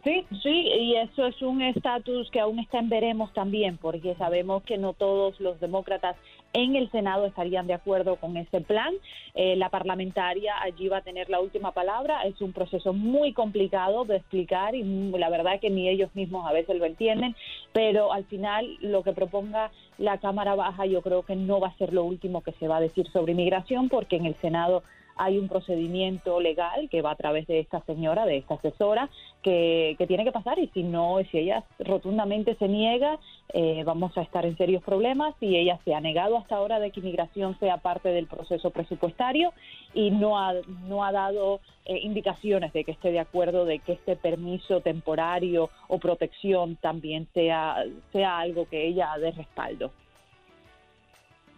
[0.06, 4.62] Sí, sí, y eso es un estatus que aún está en veremos también, porque sabemos
[4.62, 6.14] que no todos los demócratas
[6.56, 8.94] en el Senado estarían de acuerdo con ese plan.
[9.34, 12.22] Eh, la parlamentaria allí va a tener la última palabra.
[12.22, 16.54] Es un proceso muy complicado de explicar y la verdad que ni ellos mismos a
[16.54, 17.36] veces lo entienden,
[17.74, 21.76] pero al final lo que proponga la Cámara Baja yo creo que no va a
[21.76, 24.82] ser lo último que se va a decir sobre inmigración, porque en el Senado
[25.16, 29.08] hay un procedimiento legal que va a través de esta señora, de esta asesora,
[29.42, 33.18] que, tiene que pasar y si no, si ella rotundamente se niega,
[33.52, 36.90] eh, vamos a estar en serios problemas y ella se ha negado hasta ahora de
[36.90, 39.52] que inmigración sea parte del proceso presupuestario
[39.94, 40.54] y no ha,
[40.86, 45.70] no ha dado eh, indicaciones de que esté de acuerdo de que este permiso temporario
[45.88, 49.90] o protección también sea, sea algo que ella dé respaldo.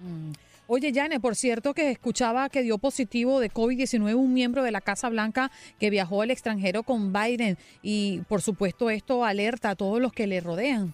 [0.00, 0.32] Mm.
[0.70, 4.82] Oye, Yane, por cierto que escuchaba que dio positivo de COVID-19 un miembro de la
[4.82, 5.50] Casa Blanca
[5.80, 10.26] que viajó al extranjero con Biden y por supuesto esto alerta a todos los que
[10.26, 10.92] le rodean.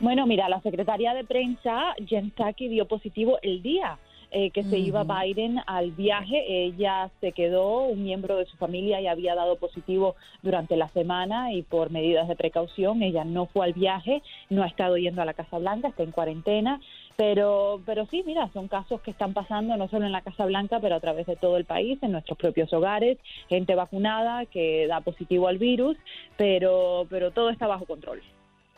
[0.00, 3.98] Bueno, mira, la secretaria de prensa, Jen Psaki, dio positivo el día
[4.32, 6.44] eh, que se iba Biden al viaje.
[6.46, 11.52] Ella se quedó, un miembro de su familia y había dado positivo durante la semana
[11.52, 15.24] y por medidas de precaución ella no fue al viaje, no ha estado yendo a
[15.24, 16.80] la Casa Blanca, está en cuarentena.
[17.20, 20.80] Pero, pero sí, mira, son casos que están pasando no solo en la Casa Blanca,
[20.80, 25.02] pero a través de todo el país, en nuestros propios hogares, gente vacunada que da
[25.02, 25.98] positivo al virus,
[26.38, 28.22] pero, pero todo está bajo control.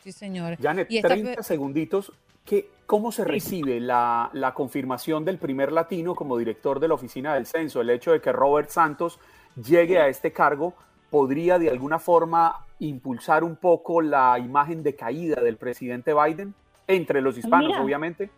[0.01, 0.57] Sí, señor.
[0.61, 2.11] Janet, 30 segunditos.
[2.43, 7.35] ¿Qué, ¿Cómo se recibe la, la, confirmación del primer latino como director de la Oficina
[7.35, 7.79] del Censo?
[7.79, 9.21] El hecho de que Robert Santos
[9.55, 10.73] llegue a este cargo
[11.09, 16.53] podría de alguna forma impulsar un poco la imagen de caída del presidente Biden
[16.87, 18.29] entre los hispanos, obviamente.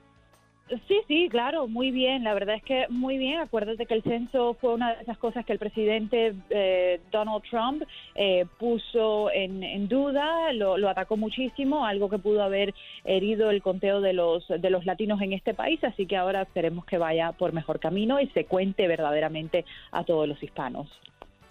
[0.87, 2.23] Sí, sí, claro, muy bien.
[2.23, 3.39] La verdad es que muy bien.
[3.39, 7.83] Acuérdate que el censo fue una de esas cosas que el presidente eh, Donald Trump
[8.15, 14.01] eh, puso en, duda, lo, lo, atacó muchísimo, algo que pudo haber herido el conteo
[14.01, 15.83] de los de los latinos en este país.
[15.83, 20.27] Así que ahora esperemos que vaya por mejor camino y se cuente verdaderamente a todos
[20.27, 20.89] los hispanos.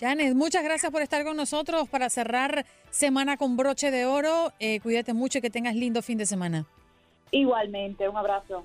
[0.00, 4.52] Janet, muchas gracias por estar con nosotros para cerrar semana con broche de oro.
[4.58, 6.66] Eh, cuídate mucho y que tengas lindo fin de semana.
[7.34, 8.64] Igualmente, un abrazo.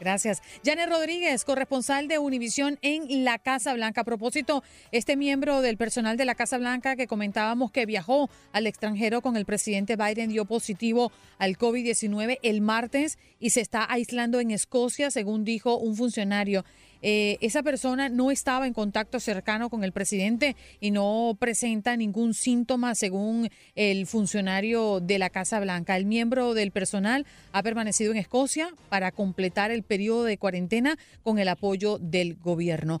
[0.00, 0.42] Gracias.
[0.64, 4.00] Janet Rodríguez, corresponsal de Univisión en la Casa Blanca.
[4.00, 8.66] A propósito, este miembro del personal de la Casa Blanca que comentábamos que viajó al
[8.66, 14.40] extranjero con el presidente Biden dio positivo al COVID-19 el martes y se está aislando
[14.40, 16.64] en Escocia, según dijo un funcionario.
[17.02, 22.34] Eh, esa persona no estaba en contacto cercano con el presidente y no presenta ningún
[22.34, 25.96] síntoma según el funcionario de la Casa Blanca.
[25.96, 31.38] El miembro del personal ha permanecido en Escocia para completar el periodo de cuarentena con
[31.38, 33.00] el apoyo del gobierno.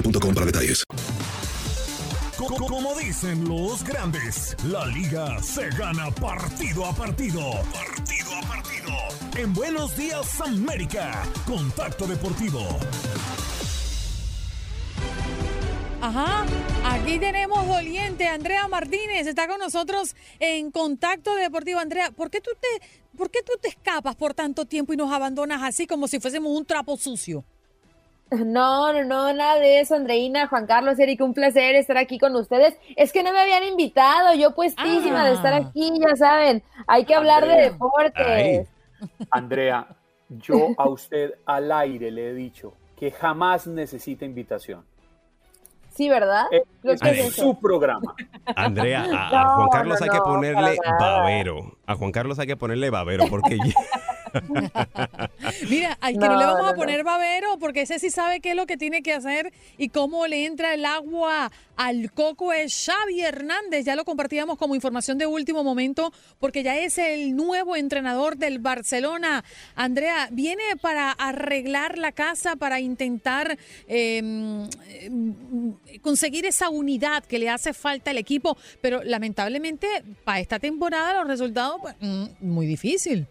[0.01, 0.83] boostmobile.com para detalles.
[2.37, 7.51] Como dicen los grandes, la liga se gana partido a partido.
[7.71, 8.91] Partido a partido.
[9.37, 12.61] En Buenos Días América, Contacto Deportivo.
[16.01, 16.45] Ajá,
[16.83, 18.27] aquí tenemos doliente.
[18.27, 21.79] Andrea Martínez está con nosotros en Contacto Deportivo.
[21.79, 25.11] Andrea, ¿por qué tú te, por qué tú te escapas por tanto tiempo y nos
[25.11, 27.45] abandonas así como si fuésemos un trapo sucio?
[28.31, 32.33] No, no, no, nada de eso, Andreina, Juan Carlos, Erika, un placer estar aquí con
[32.35, 32.77] ustedes.
[32.95, 35.67] Es que no me habían invitado, yo puestísima de estar Ah.
[35.67, 38.69] aquí, ya saben, hay que hablar de deportes.
[39.29, 39.85] Andrea,
[40.29, 44.85] yo a usted al aire le he dicho que jamás necesita invitación.
[45.89, 46.45] Sí, ¿verdad?
[46.53, 47.41] Eh, Creo que es eso.
[47.41, 48.15] su programa.
[48.55, 51.77] Andrea, a, Juan Carlos no, hay que ponerle babero.
[51.85, 53.57] A Juan Carlos hay que ponerle babero porque
[55.69, 58.39] Mira, al que no, No, le vamos no, a poner babero, porque ese sí sabe
[58.39, 62.53] qué es lo que tiene que hacer y cómo le entra el agua al coco
[62.53, 63.85] es Xavi Hernández.
[63.85, 68.59] Ya lo compartíamos como información de último momento, porque ya es el nuevo entrenador del
[68.59, 69.43] Barcelona.
[69.75, 73.57] Andrea, viene para arreglar la casa, para intentar
[73.87, 75.71] eh, mm,
[76.01, 79.87] conseguir esa unidad que le hace falta al equipo, pero lamentablemente
[80.23, 83.27] para esta temporada los resultados, pues, mm, muy difícil.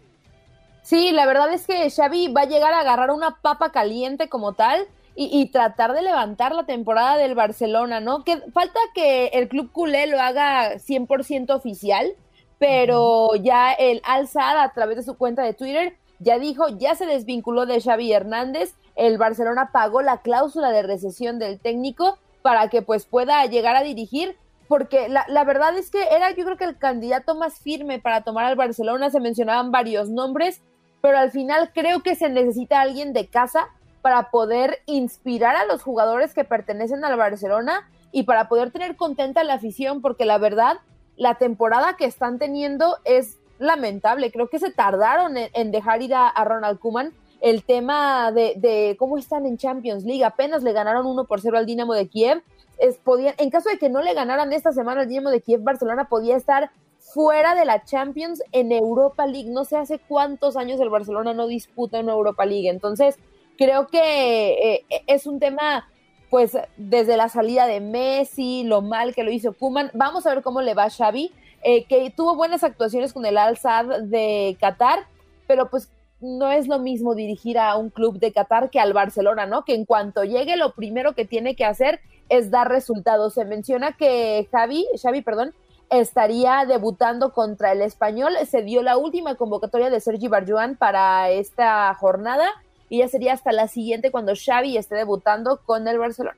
[0.81, 4.53] Sí, la verdad es que Xavi va a llegar a agarrar una papa caliente como
[4.53, 8.23] tal y, y tratar de levantar la temporada del Barcelona, ¿no?
[8.23, 12.13] Que falta que el club culé lo haga 100% oficial,
[12.57, 16.93] pero ya el Al Sadd a través de su cuenta de Twitter ya dijo, ya
[16.93, 22.69] se desvinculó de Xavi Hernández, el Barcelona pagó la cláusula de recesión del técnico para
[22.69, 26.57] que pues pueda llegar a dirigir porque la, la, verdad es que era yo creo
[26.57, 30.61] que el candidato más firme para tomar al Barcelona, se mencionaban varios nombres,
[31.01, 33.67] pero al final creo que se necesita alguien de casa
[34.01, 39.43] para poder inspirar a los jugadores que pertenecen al Barcelona y para poder tener contenta
[39.43, 40.77] la afición, porque la verdad,
[41.15, 44.31] la temporada que están teniendo es lamentable.
[44.31, 47.13] Creo que se tardaron en, dejar ir a, Ronald Koeman.
[47.39, 51.57] El tema de, de, cómo están en Champions League, apenas le ganaron 1 por 0
[51.57, 52.43] al Dinamo de Kiev.
[52.77, 55.61] Es, podían, en caso de que no le ganaran esta semana al Dinamo de Kiev,
[55.61, 56.71] Barcelona podía estar
[57.01, 59.49] fuera de la Champions en Europa League.
[59.49, 62.69] No sé hace cuántos años el Barcelona no disputa una Europa League.
[62.69, 63.17] Entonces,
[63.57, 64.53] creo que
[64.89, 65.89] eh, es un tema,
[66.29, 69.91] pues, desde la salida de Messi, lo mal que lo hizo Kuman.
[69.93, 71.31] Vamos a ver cómo le va a Xavi,
[71.63, 74.99] eh, que tuvo buenas actuaciones con el Al Sadd de Qatar,
[75.47, 75.89] pero pues
[76.21, 79.65] no es lo mismo dirigir a un club de Qatar que al Barcelona, ¿no?
[79.65, 81.99] Que en cuanto llegue, lo primero que tiene que hacer
[82.29, 83.33] es dar resultados.
[83.33, 85.53] Se menciona que Xavi, Xavi, perdón,
[85.91, 88.33] estaría debutando contra el español.
[88.49, 92.49] Se dio la última convocatoria de Sergi Barjuan para esta jornada
[92.89, 96.37] y ya sería hasta la siguiente cuando Xavi esté debutando con el Barcelona.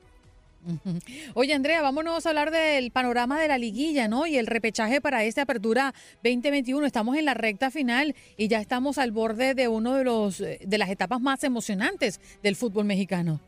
[1.33, 4.25] Oye, Andrea, vámonos a hablar del panorama de la liguilla, ¿no?
[4.25, 5.93] Y el repechaje para esta apertura
[6.23, 6.85] 2021.
[6.85, 10.77] Estamos en la recta final y ya estamos al borde de uno de los de
[10.77, 13.39] las etapas más emocionantes del fútbol mexicano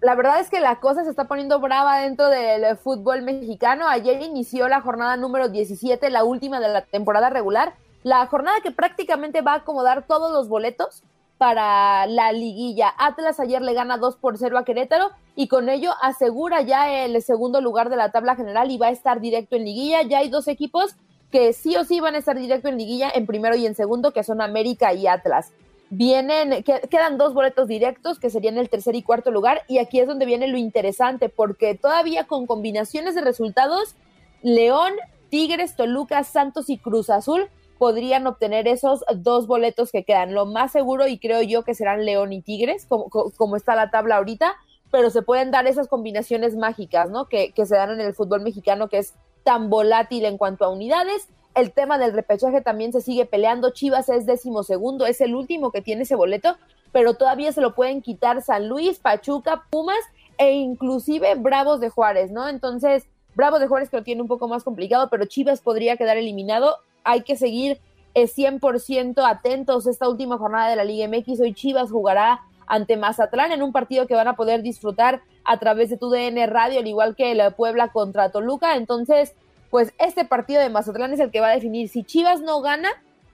[0.00, 3.88] la verdad es que la cosa se está poniendo brava dentro del fútbol mexicano.
[3.88, 7.74] Ayer inició la jornada número 17, la última de la temporada regular.
[8.02, 11.02] La jornada que prácticamente va a acomodar todos los boletos
[11.38, 12.92] para la liguilla.
[12.98, 17.20] Atlas ayer le gana 2 por 0 a Querétaro y con ello asegura ya el
[17.22, 20.02] segundo lugar de la tabla general y va a estar directo en liguilla.
[20.02, 20.94] Ya hay dos equipos
[21.30, 24.12] que sí o sí van a estar directo en liguilla en primero y en segundo,
[24.12, 25.52] que son América y Atlas
[25.90, 30.00] vienen, que, quedan dos boletos directos que serían el tercer y cuarto lugar y aquí
[30.00, 33.94] es donde viene lo interesante porque todavía con combinaciones de resultados,
[34.42, 34.92] León,
[35.28, 40.34] Tigres, Toluca, Santos y Cruz Azul podrían obtener esos dos boletos que quedan.
[40.34, 43.90] Lo más seguro y creo yo que serán León y Tigres, como, como está la
[43.90, 44.54] tabla ahorita,
[44.90, 47.28] pero se pueden dar esas combinaciones mágicas, ¿no?
[47.28, 49.14] Que, que se dan en el fútbol mexicano que es
[49.44, 53.70] tan volátil en cuanto a unidades el tema del repechaje también se sigue peleando.
[53.70, 56.56] Chivas es décimo segundo, es el último que tiene ese boleto,
[56.92, 59.98] pero todavía se lo pueden quitar San Luis, Pachuca, Pumas
[60.36, 62.46] e inclusive Bravos de Juárez, ¿no?
[62.46, 66.18] Entonces, Bravos de Juárez que lo tiene un poco más complicado, pero Chivas podría quedar
[66.18, 66.76] eliminado.
[67.04, 67.80] Hay que seguir
[68.14, 71.40] eh, 100% atentos esta última jornada de la Liga MX.
[71.40, 75.88] Hoy Chivas jugará ante Mazatlán en un partido que van a poder disfrutar a través
[75.88, 78.76] de tu DN Radio, al igual que la Puebla contra Toluca.
[78.76, 79.34] Entonces,
[79.76, 82.88] pues este partido de Mazatlán es el que va a definir si Chivas no gana,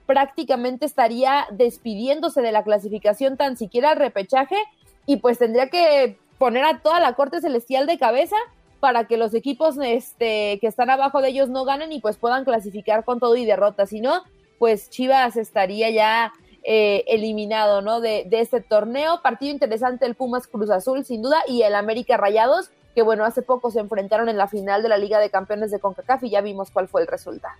[0.05, 4.57] prácticamente estaría despidiéndose de la clasificación tan siquiera al repechaje
[5.05, 8.35] y pues tendría que poner a toda la corte celestial de cabeza
[8.81, 12.43] para que los equipos este, que están abajo de ellos no ganen y pues puedan
[12.43, 13.85] clasificar con todo y derrota.
[13.85, 14.23] Si no,
[14.59, 16.33] pues Chivas estaría ya
[16.63, 18.01] eh, eliminado ¿no?
[18.01, 19.21] de, de este torneo.
[19.21, 23.41] Partido interesante el Pumas Cruz Azul, sin duda, y el América Rayados, que bueno, hace
[23.41, 26.41] poco se enfrentaron en la final de la Liga de Campeones de CONCACAF y ya
[26.41, 27.55] vimos cuál fue el resultado.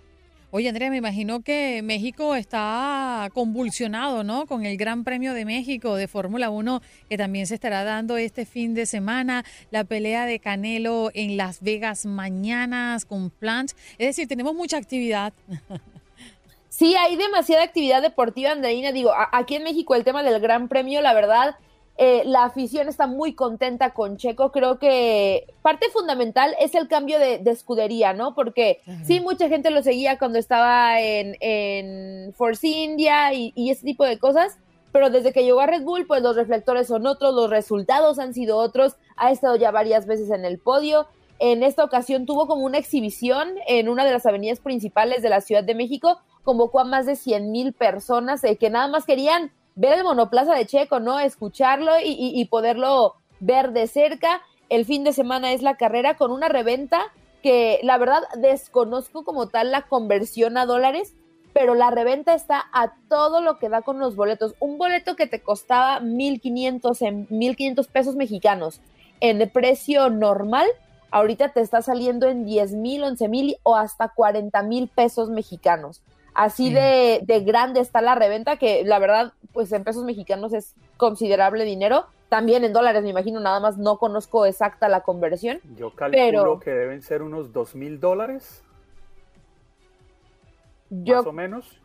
[0.56, 4.46] Oye, Andrea, me imagino que México está convulsionado, ¿no?
[4.46, 8.46] Con el Gran Premio de México de Fórmula 1 que también se estará dando este
[8.46, 13.72] fin de semana, la pelea de Canelo en Las Vegas mañanas con Plant.
[13.98, 15.32] Es decir, tenemos mucha actividad.
[16.68, 18.90] Sí, hay demasiada actividad deportiva, Andreina.
[18.90, 21.56] Digo, aquí en México el tema del Gran Premio, la verdad,
[21.96, 24.50] eh, la afición está muy contenta con Checo.
[24.50, 28.34] Creo que parte fundamental es el cambio de, escudería, ¿no?
[28.34, 33.84] Porque sí, mucha gente lo seguía cuando estaba en, en Force India y, y, ese
[33.84, 34.58] tipo de cosas,
[34.90, 38.34] pero desde que llegó a Red Bull, pues los reflectores son otros, los resultados han
[38.34, 38.96] sido otros.
[39.16, 41.06] Ha estado ya varias veces en el podio.
[41.38, 45.40] En esta ocasión tuvo como una exhibición en una de las avenidas principales de la
[45.40, 49.52] Ciudad de México, convocó a más de 100 mil personas eh, que nada más querían
[49.74, 51.18] ver el monoplaza de Checo, ¿no?
[51.20, 54.42] Escucharlo y, poderlo ver de cerca.
[54.68, 57.12] El fin de semana es la carrera con una reventa
[57.42, 61.14] que la verdad desconozco como tal la conversión a dólares,
[61.52, 64.54] pero la reventa está a todo lo que da con los boletos.
[64.60, 68.80] Un boleto que te costaba 1.500 en 1.500 pesos mexicanos
[69.20, 70.66] en precio normal,
[71.10, 76.02] ahorita te está saliendo en 10.000, 11.000 o hasta 40.000 pesos mexicanos.
[76.34, 80.74] Así de, de, grande está la reventa, que la verdad, pues en pesos mexicanos es
[80.96, 82.06] considerable dinero.
[82.28, 85.60] También en dólares, me imagino, nada más no conozco exacta la conversión.
[85.76, 88.64] Yo calculo que deben ser unos dos mil dólares.
[90.90, 91.78] Más o menos.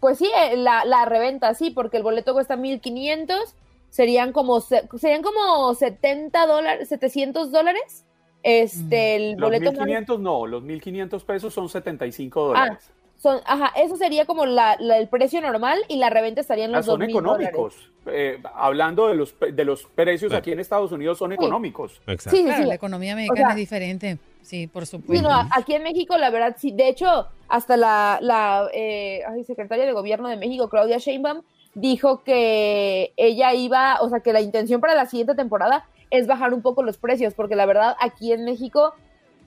[0.00, 3.54] Pues sí, eh, la, la reventa, sí, porque el boleto cuesta 1500,
[3.88, 8.04] serían como, serían como 70 dólares, 700 dólares.
[8.42, 9.72] Este, el los boleto.
[9.72, 12.90] 1500 no, los 1500 pesos son 75 dólares.
[12.90, 16.72] Ah, son, ajá, eso sería como la, el precio normal y la reventa estaría en
[16.72, 17.74] los ah, Son económicos.
[18.06, 22.00] Eh, hablando de los, de los precios aquí en Estados Unidos, son económicos.
[22.06, 22.30] Exacto.
[22.30, 24.18] Sí, sí, la economía mexicana es diferente.
[24.42, 25.28] Sí, por supuesto.
[25.50, 26.70] aquí en México, la verdad, sí.
[26.70, 31.42] De hecho, hasta la, la eh, secretaria de Gobierno de México, Claudia Sheinbaum,
[31.74, 36.54] dijo que ella iba, o sea, que la intención para la siguiente temporada es bajar
[36.54, 38.94] un poco los precios, porque la verdad, aquí en México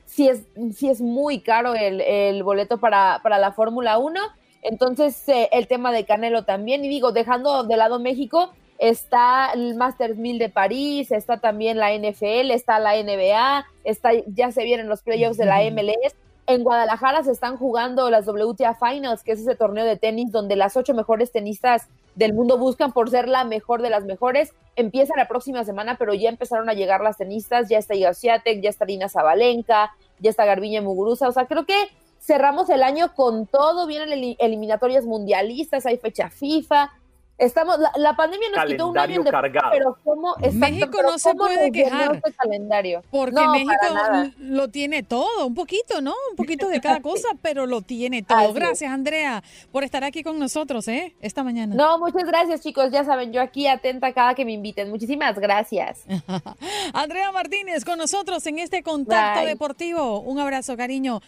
[0.10, 0.42] sí es,
[0.76, 4.20] sí es muy caro el, el boleto para, para la Fórmula 1.
[4.62, 6.84] Entonces, eh, el tema de Canelo también.
[6.84, 11.94] Y digo, dejando de lado México, está el Masters 1000 de París, está también la
[11.94, 16.16] NFL, está la NBA, está, ya se vienen los playoffs de la MLS.
[16.50, 20.56] En Guadalajara se están jugando las WTA Finals, que es ese torneo de tenis donde
[20.56, 24.52] las ocho mejores tenistas del mundo buscan por ser la mejor de las mejores.
[24.76, 28.42] Empieza la próxima semana, pero ya empezaron a llegar las tenistas, ya está Iga ya
[28.64, 31.76] está Rina Zabalenka, ya está Garbiña Muguruza, o sea, creo que
[32.20, 36.92] cerramos el año con todo, vienen eliminatorias mundialistas, hay fecha FIFA,
[37.40, 39.72] Estamos, la, pandemia nos quitó un año de cargado.
[39.72, 43.02] pero cómo México no se puede quejar este calendario?
[43.10, 46.14] porque México lo tiene todo, un poquito, ¿no?
[46.32, 48.54] Un poquito de cada cosa, pero lo tiene todo.
[48.54, 51.16] Gracias, Andrea, por estar aquí con nosotros, ¿eh?
[51.22, 51.76] Esta mañana.
[51.76, 52.92] No, muchas gracias, chicos.
[52.92, 54.90] Ya saben, yo aquí atenta cada que me inviten.
[54.90, 56.04] Muchísimas gracias.
[56.94, 60.20] Andrea Martínez con nosotros en este contacto deportivo.
[60.20, 61.22] Un abrazo, cariño.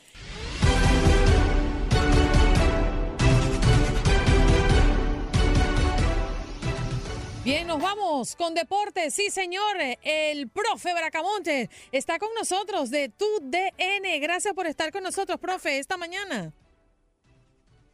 [7.44, 9.16] Bien, nos vamos con deportes.
[9.16, 14.20] Sí, señor, el profe Bracamonte está con nosotros de tu DN.
[14.20, 16.54] Gracias por estar con nosotros, profe, esta mañana.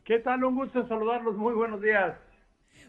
[0.04, 0.43] ¿Qué tal?
[0.43, 1.38] Un gusto saludarlos.
[1.38, 2.14] Muy buenos días.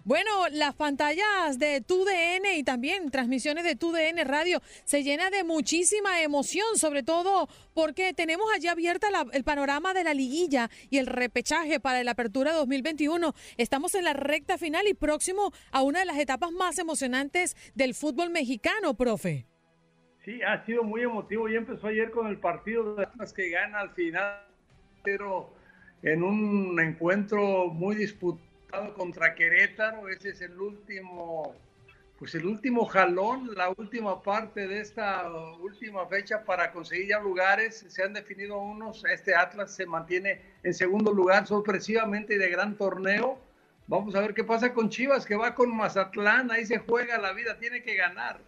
[0.09, 6.23] Bueno, las pantallas de TUDN y también transmisiones de TUDN Radio se llenan de muchísima
[6.23, 11.79] emoción, sobre todo porque tenemos allá abierta el panorama de la liguilla y el repechaje
[11.79, 13.35] para la apertura 2021.
[13.59, 17.93] Estamos en la recta final y próximo a una de las etapas más emocionantes del
[17.93, 19.45] fútbol mexicano, profe.
[20.25, 21.51] Sí, ha sido muy emotivo.
[21.51, 24.41] Ya empezó ayer con el partido de las que gana al final,
[25.05, 25.53] pero
[26.03, 28.48] en un encuentro muy disputado
[28.95, 31.55] contra Querétaro, ese es el último,
[32.19, 37.87] pues el último jalón, la última parte de esta última fecha para conseguir ya lugares.
[37.89, 43.39] Se han definido unos, este Atlas se mantiene en segundo lugar sorpresivamente de gran torneo.
[43.87, 47.33] Vamos a ver qué pasa con Chivas, que va con Mazatlán, ahí se juega la
[47.33, 48.39] vida, tiene que ganar.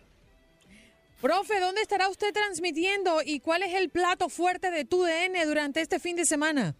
[1.22, 5.80] Profe, ¿dónde estará usted transmitiendo y cuál es el plato fuerte de tu DN durante
[5.80, 6.76] este fin de semana?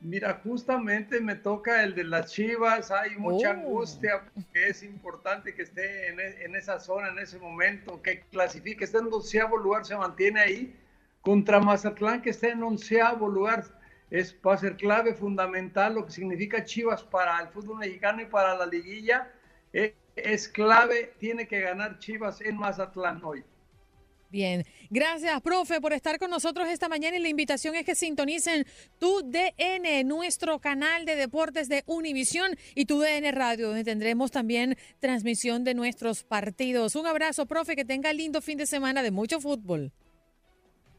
[0.00, 3.52] Mira, justamente me toca el de las Chivas, hay mucha Oh.
[3.52, 8.20] angustia, porque es importante que esté en, e- en esa zona, en ese momento, que
[8.30, 10.76] clasifique, está en doceavo lugar, se mantiene ahí,
[11.22, 13.64] contra Mazatlán, que está en onceavo lugar,
[14.10, 18.26] es, va a ser clave, fundamental, lo que significa Chivas para el fútbol mexicano y
[18.26, 19.32] para la liguilla,
[19.72, 23.44] eh, es clave, tiene que ganar Chivas en Mazatlán hoy.
[24.28, 28.66] Bien, gracias, profe, por estar con nosotros esta mañana y la invitación es que sintonicen
[28.98, 34.76] tu DN, nuestro canal de deportes de Univisión y tu DN Radio, donde tendremos también
[34.98, 36.96] transmisión de nuestros partidos.
[36.96, 39.92] Un abrazo, profe, que tenga lindo fin de semana de mucho fútbol.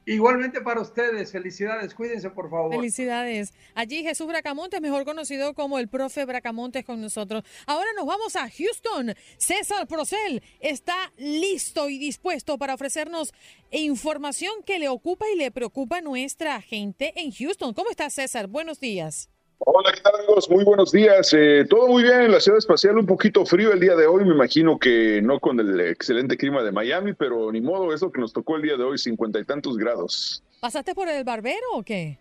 [0.07, 2.73] Igualmente para ustedes, felicidades, cuídense por favor.
[2.73, 3.53] Felicidades.
[3.75, 7.43] Allí Jesús Bracamontes, mejor conocido como el profe Bracamontes con nosotros.
[7.65, 9.13] Ahora nos vamos a Houston.
[9.37, 13.33] César Procel está listo y dispuesto para ofrecernos
[13.69, 17.73] información que le ocupa y le preocupa a nuestra gente en Houston.
[17.73, 18.47] ¿Cómo está César?
[18.47, 19.29] Buenos días.
[19.59, 20.13] Hola, ¿qué tal?
[20.49, 21.33] Muy buenos días.
[21.33, 24.23] Eh, todo muy bien en la ciudad espacial, un poquito frío el día de hoy,
[24.23, 28.11] me imagino que no con el excelente clima de Miami, pero ni modo, es lo
[28.11, 30.43] que nos tocó el día de hoy, cincuenta y tantos grados.
[30.59, 32.19] ¿Pasaste por el barbero o qué?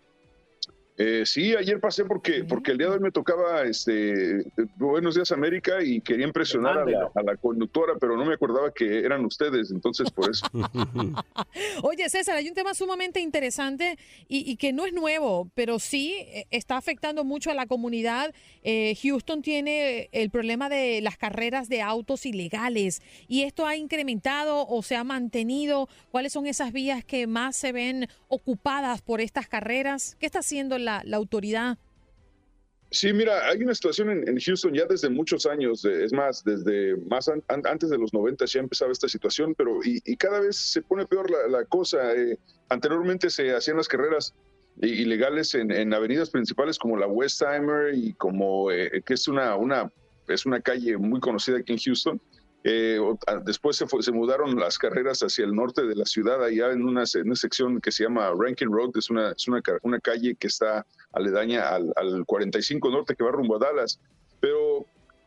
[0.99, 5.31] Eh, sí, ayer pasé porque, porque el día de hoy me tocaba este Buenos Días
[5.31, 9.25] América y quería impresionar a la, a la conductora, pero no me acordaba que eran
[9.27, 10.47] ustedes, entonces por eso.
[11.83, 16.15] Oye, César, hay un tema sumamente interesante y, y que no es nuevo, pero sí
[16.19, 18.35] eh, está afectando mucho a la comunidad.
[18.63, 24.67] Eh, Houston tiene el problema de las carreras de autos ilegales y esto ha incrementado
[24.67, 25.91] o se ha mantenido.
[26.11, 30.17] ¿Cuáles son esas vías que más se ven ocupadas por estas carreras?
[30.19, 31.79] ¿Qué está haciendo la, la autoridad?
[32.93, 37.29] Sí, mira, hay una situación en, Houston ya desde muchos años, es más, desde más
[37.29, 40.83] an- an- antes de los 90 ya empezaba esta situación, pero y, cada vez se
[40.83, 42.15] pone peor la, cosa.
[42.15, 44.35] eh, anteriormente se hacían las carreras
[44.81, 49.91] ilegales en, en avenidas principales como la Westheimer y como eh, que es una, una,
[50.29, 52.21] es una calle muy conocida aquí en Houston.
[52.69, 56.73] Eh, o- a- después se, mudaron las carreras hacia el norte de la ciudad, allá
[56.73, 57.07] en una,
[57.37, 60.85] sección que se llama Rankin Road, es una, es una, ca- una calle que está
[61.13, 64.01] aledaña al, al 45 norte que va rumbo a Dallas.
[64.41, 64.85] Pero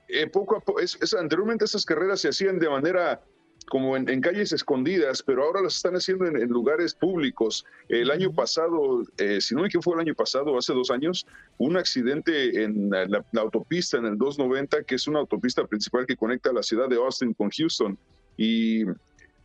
[0.09, 0.81] eh, poco a poco,
[1.17, 3.21] anteriormente esas carreras se hacían de manera
[3.69, 7.65] como en, en calles escondidas, pero ahora las están haciendo en, en lugares públicos.
[7.87, 11.25] El año pasado, eh, si no me equivoco, fue el año pasado, hace dos años,
[11.57, 16.05] un accidente en la, la- la autopista, en el 290, que es una autopista principal
[16.05, 17.97] que conecta la ciudad de Austin con Houston.
[18.35, 18.83] Y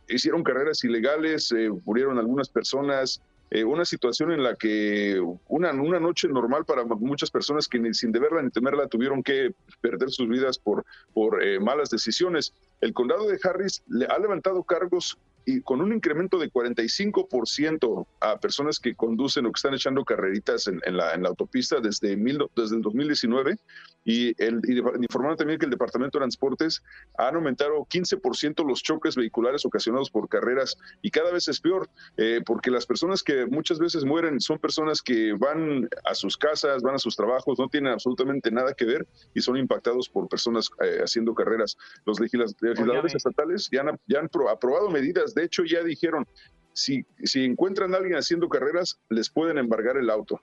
[0.07, 3.21] hicieron carreras ilegales, eh, murieron algunas personas,
[3.51, 7.93] eh, una situación en la que una, una noche normal para muchas personas que ni,
[7.93, 12.53] sin deberla ni temerla tuvieron que perder sus vidas por, por eh, malas decisiones.
[12.81, 18.39] El condado de Harris le ha levantado cargos y con un incremento de 45% a
[18.39, 22.39] personas que conducen o que están echando carreritas en, la, en la autopista desde, mil,
[22.55, 23.57] desde el 2019
[24.05, 26.81] y, el, y informaron también que el Departamento de Transportes
[27.17, 32.39] han aumentado 15% los choques vehiculares ocasionados por carreras y cada vez es peor eh,
[32.45, 36.95] porque las personas que muchas veces mueren son personas que van a sus casas, van
[36.95, 40.99] a sus trabajos, no tienen absolutamente nada que ver y son impactados por personas eh,
[41.03, 41.75] haciendo carreras.
[42.05, 46.27] Los legisla- legisladores estatales ya han, ya han pro- aprobado medidas, de hecho ya dijeron,
[46.73, 50.41] si, si encuentran a alguien haciendo carreras, les pueden embargar el auto.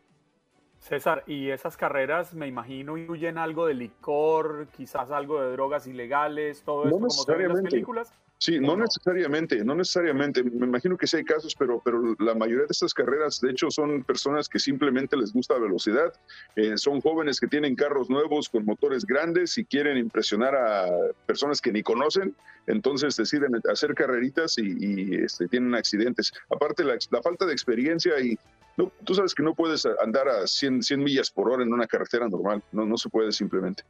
[0.82, 6.62] César, y esas carreras me imagino incluyen algo de licor, quizás algo de drogas ilegales,
[6.64, 8.12] todo esto No como se en las películas.
[8.38, 10.42] Sí, no, necesariamente, no necesariamente.
[10.42, 13.70] Me imagino que sí hay casos, pero, pero la mayoría de estas carreras, de hecho,
[13.70, 16.12] son personas que simplemente les gusta velocidad.
[16.56, 20.88] Eh, son jóvenes que tienen carros nuevos con motores grandes y quieren impresionar a
[21.24, 22.34] personas que ni conocen.
[22.66, 26.32] Entonces deciden hacer carreritas y, y, este, tienen accidentes.
[26.50, 28.36] Aparte, la, la falta de experiencia y
[28.76, 31.86] no, tú sabes que no puedes andar a 100, 100 millas por hora en una
[31.86, 32.62] carretera normal.
[32.72, 33.84] No, no se puede simplemente.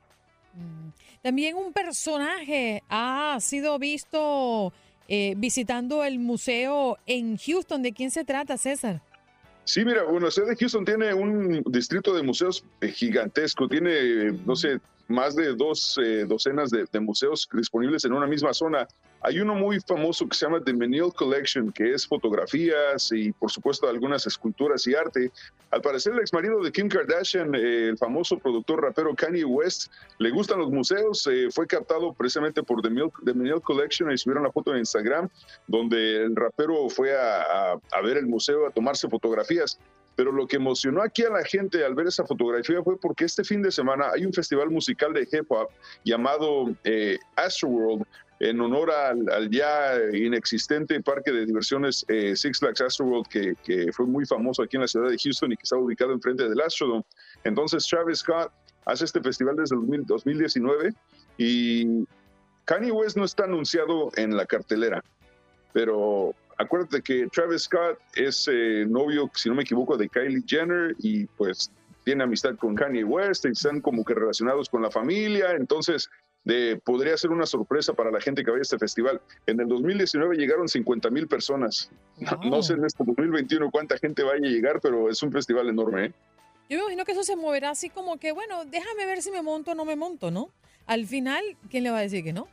[1.22, 4.72] También un personaje ha sido visto
[5.08, 7.82] eh, visitando el museo en Houston.
[7.82, 9.00] ¿De quién se trata, César?
[9.64, 13.92] Sí, mira, bueno, la ciudad de Houston tiene un distrito de museos eh, gigantesco, tiene,
[13.92, 14.80] eh, no sé,
[15.12, 18.88] más de dos eh, docenas de, de museos disponibles en una misma zona.
[19.24, 23.52] Hay uno muy famoso que se llama The Menil Collection, que es fotografías y, por
[23.52, 25.30] supuesto, algunas esculturas y arte.
[25.70, 29.92] Al parecer, el ex marido de Kim Kardashian, eh, el famoso productor rapero Kanye West,
[30.18, 31.24] le gustan los museos.
[31.30, 34.78] eh, fue captado precisamente por The Menil, The Menil Collection y subieron la foto en
[34.78, 35.28] Instagram,
[35.68, 37.42] donde el rapero fue a,
[37.72, 39.78] a- a ver el museo, a tomarse fotografías.
[40.16, 43.44] Pero lo que emocionó aquí a la gente al ver esa fotografía fue porque este
[43.44, 45.68] fin de semana hay un festival musical de hip hop
[46.04, 48.04] llamado eh, Astroworld.
[48.40, 54.04] en honor al, ya inexistente parque de diversiones eh, Six Flags Astroworld, que, que, fue
[54.04, 57.04] muy famoso aquí en la ciudad de Houston y que está ubicado enfrente del Astrodome.
[57.44, 58.52] Entonces Travis Scott
[58.84, 60.92] hace este festival desde el 2019
[61.38, 62.04] y
[62.64, 65.02] Kanye West no está anunciado en la cartelera,
[65.72, 70.94] pero acuérdate que Travis Scott es eh, novio, si no me equivoco, de Kylie Jenner
[70.98, 71.70] y pues
[72.04, 76.10] tiene amistad con Kanye West y están como que relacionados con la familia, entonces
[76.44, 79.20] de, podría ser una sorpresa para la gente que vaya a este festival.
[79.46, 81.90] En el 2019 llegaron 50 mil personas.
[82.44, 86.06] No sé en este 2021 cuánta gente vaya a llegar, pero es un festival enorme.
[86.06, 86.12] ¿eh?
[86.68, 89.42] Yo me imagino que eso se moverá así como que, bueno, déjame ver si me
[89.42, 90.50] monto o no me monto, ¿no?
[90.86, 92.48] Al final, ¿quién le va a decir que no?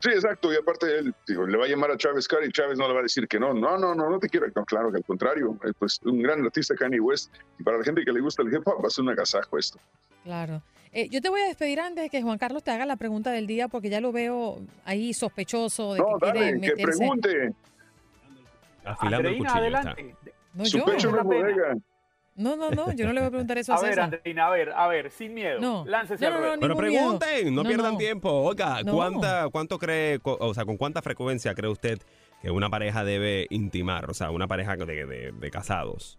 [0.00, 0.52] Sí, exacto.
[0.52, 3.00] Y aparte, él le va a llamar a Travis Scott y Travis no le va
[3.00, 3.54] a decir que no.
[3.54, 4.46] No, no, no, no te quiero.
[4.54, 5.58] No, claro que al contrario.
[5.78, 7.32] Pues un gran artista, Kanye West.
[7.58, 9.56] Y para la gente que le gusta el hip hop, va a ser un agasajo
[9.58, 9.78] esto.
[10.24, 10.62] Claro.
[10.92, 13.30] Eh, yo te voy a despedir antes de que Juan Carlos te haga la pregunta
[13.30, 16.76] del día, porque ya lo veo ahí sospechoso de no, que dale, quiere meterse.
[16.76, 17.52] que pregunte.
[18.84, 19.56] Afilando el cuchillo.
[19.56, 20.16] adelante.
[20.54, 20.84] No, Su yo.
[20.84, 21.74] pecho no es bodega.
[22.36, 24.04] No, no, no, yo no le voy a preguntar eso a, A ver, César.
[24.04, 25.58] Andreina, a ver, a ver, sin miedo.
[25.58, 25.84] No.
[25.86, 27.18] Láncese No, no, a no, Pero miedo.
[27.18, 27.98] pregunten, no, pierdan no.
[27.98, 28.30] tiempo.
[28.30, 28.92] Oiga, No.
[28.92, 31.98] ¿cuánta, ¿cuánto cree, o sea, con cuánta frecuencia cree usted
[32.42, 34.10] que una pareja debe intimar?
[34.10, 36.18] O sea, una pareja de, de- de casados.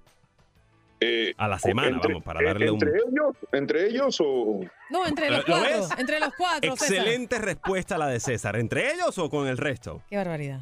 [0.99, 2.81] Eh, A la semana, entre- vamos, para darle un...
[2.81, 5.77] entre ellos, entre ellos o No, entre los ¿Lo cuatro.
[5.81, 5.89] ves?
[5.99, 6.97] Entre los cuatro, César.
[6.97, 8.55] Excelente respuesta la de César.
[8.55, 10.01] ¿Entre ellos o con el resto?
[10.09, 10.61] Qué barbaridad.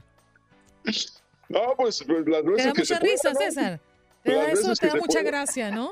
[1.47, 3.39] no, pues, pues las Te veces da que mucha se pueda, risa, ¿no?
[3.39, 3.79] César.
[4.25, 5.23] Te Las da eso, veces te que da se mucha pueda.
[5.31, 5.91] gracia, ¿no?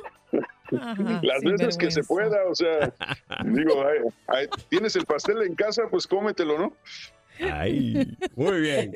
[0.82, 2.92] Ajá, Las veces que se pueda, o sea,
[3.46, 6.74] digo, ay, ay, tienes el pastel en casa, pues cómetelo, ¿no?
[7.52, 8.92] Ay, muy bien.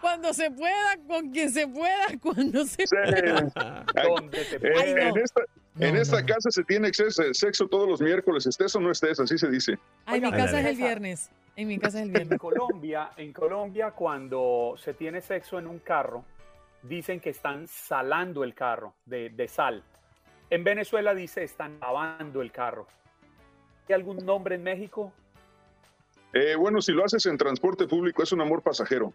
[0.00, 2.94] Cuando se pueda, con quien se pueda, cuando se Sí.
[2.96, 3.84] pueda.
[4.08, 4.78] ¿Dónde se Eh, puede?
[4.80, 5.00] Ay, no.
[5.16, 5.40] En esta,
[5.80, 6.26] en No, esta no.
[6.26, 9.78] casa se tiene exceso, sexo todos los miércoles, estés o no estés, así se dice.
[10.06, 11.30] Ay, mi casa es el viernes.
[11.56, 12.38] En mi casa es el En viernes.
[12.40, 16.24] Colombia, en Colombia, cuando se tiene sexo en un carro,
[16.84, 19.82] dicen que están salando el carro de, de sal.
[20.50, 22.86] En Venezuela dice están lavando el carro.
[23.88, 25.12] ¿Hay algún nombre en México?
[26.32, 29.12] Eh, bueno, si lo haces en transporte público es un amor pasajero.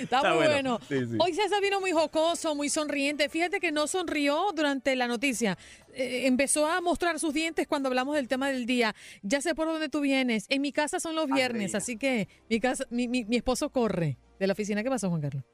[0.00, 0.78] Está muy bueno.
[0.88, 1.16] Sí, sí.
[1.18, 3.28] Hoy César vino muy jocoso, muy sonriente.
[3.28, 5.56] Fíjate que no sonrió durante la noticia.
[5.94, 8.94] Eh, empezó a mostrar sus dientes cuando hablamos del tema del día.
[9.22, 10.46] Ya sé por dónde tú vienes.
[10.48, 11.78] En mi casa son los viernes, Andreina.
[11.78, 14.82] así que mi, casa, mi, mi, mi esposo corre de la oficina.
[14.82, 15.44] ¿Qué pasó, Juan Carlos?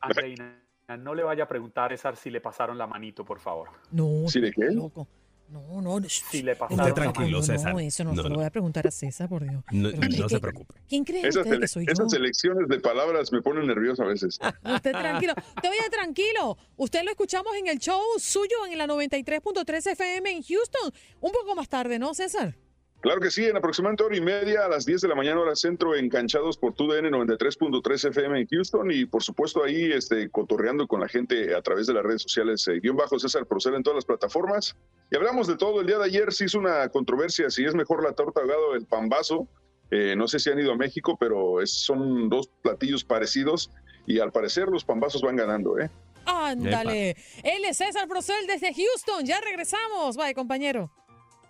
[0.00, 0.60] Andreina,
[0.98, 3.70] no le vaya a preguntar a César si le pasaron la manito, por favor.
[3.90, 4.70] No, ¿Sí de qué?
[4.70, 5.08] loco.
[5.54, 6.08] No, no, no.
[6.08, 7.72] Si le la tranquilo, César.
[7.72, 8.34] No, eso no, No, se lo no.
[8.36, 9.62] voy a preguntar a César, por Dios.
[9.70, 10.74] No, Pero, no ¿qué- se preocupe.
[10.88, 12.18] ¿Quién cree Esas, usted que soy esas yo?
[12.18, 14.38] elecciones de palabras me ponen nervioso a veces.
[14.64, 15.34] Usted tranquilo.
[15.56, 16.58] Usted tranquilo.
[16.76, 20.92] Usted lo escuchamos en el show suyo en la 93.3 FM en Houston.
[21.20, 22.56] Un poco más tarde, ¿no, César?
[23.04, 25.54] Claro que sí, en aproximadamente hora y media a las 10 de la mañana hora
[25.54, 31.00] centro, enganchados por TUDN 93.3 FM en Houston y por supuesto ahí este, cotorreando con
[31.00, 33.96] la gente a través de las redes sociales, eh, guion bajo César Procel en todas
[33.96, 34.74] las plataformas.
[35.10, 38.02] Y hablamos de todo, el día de ayer se hizo una controversia si es mejor
[38.02, 39.46] la torta ahogada o el pambazo.
[39.90, 43.70] Eh, no sé si han ido a México, pero es- son dos platillos parecidos
[44.06, 45.90] y al parecer los pambazos van ganando, ¿eh?
[46.24, 47.10] Ándale.
[47.42, 49.26] Él es César Procel desde Houston.
[49.26, 50.16] Ya regresamos.
[50.16, 50.90] Bye, compañero.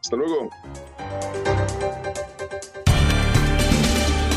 [0.01, 0.51] Hasta luego.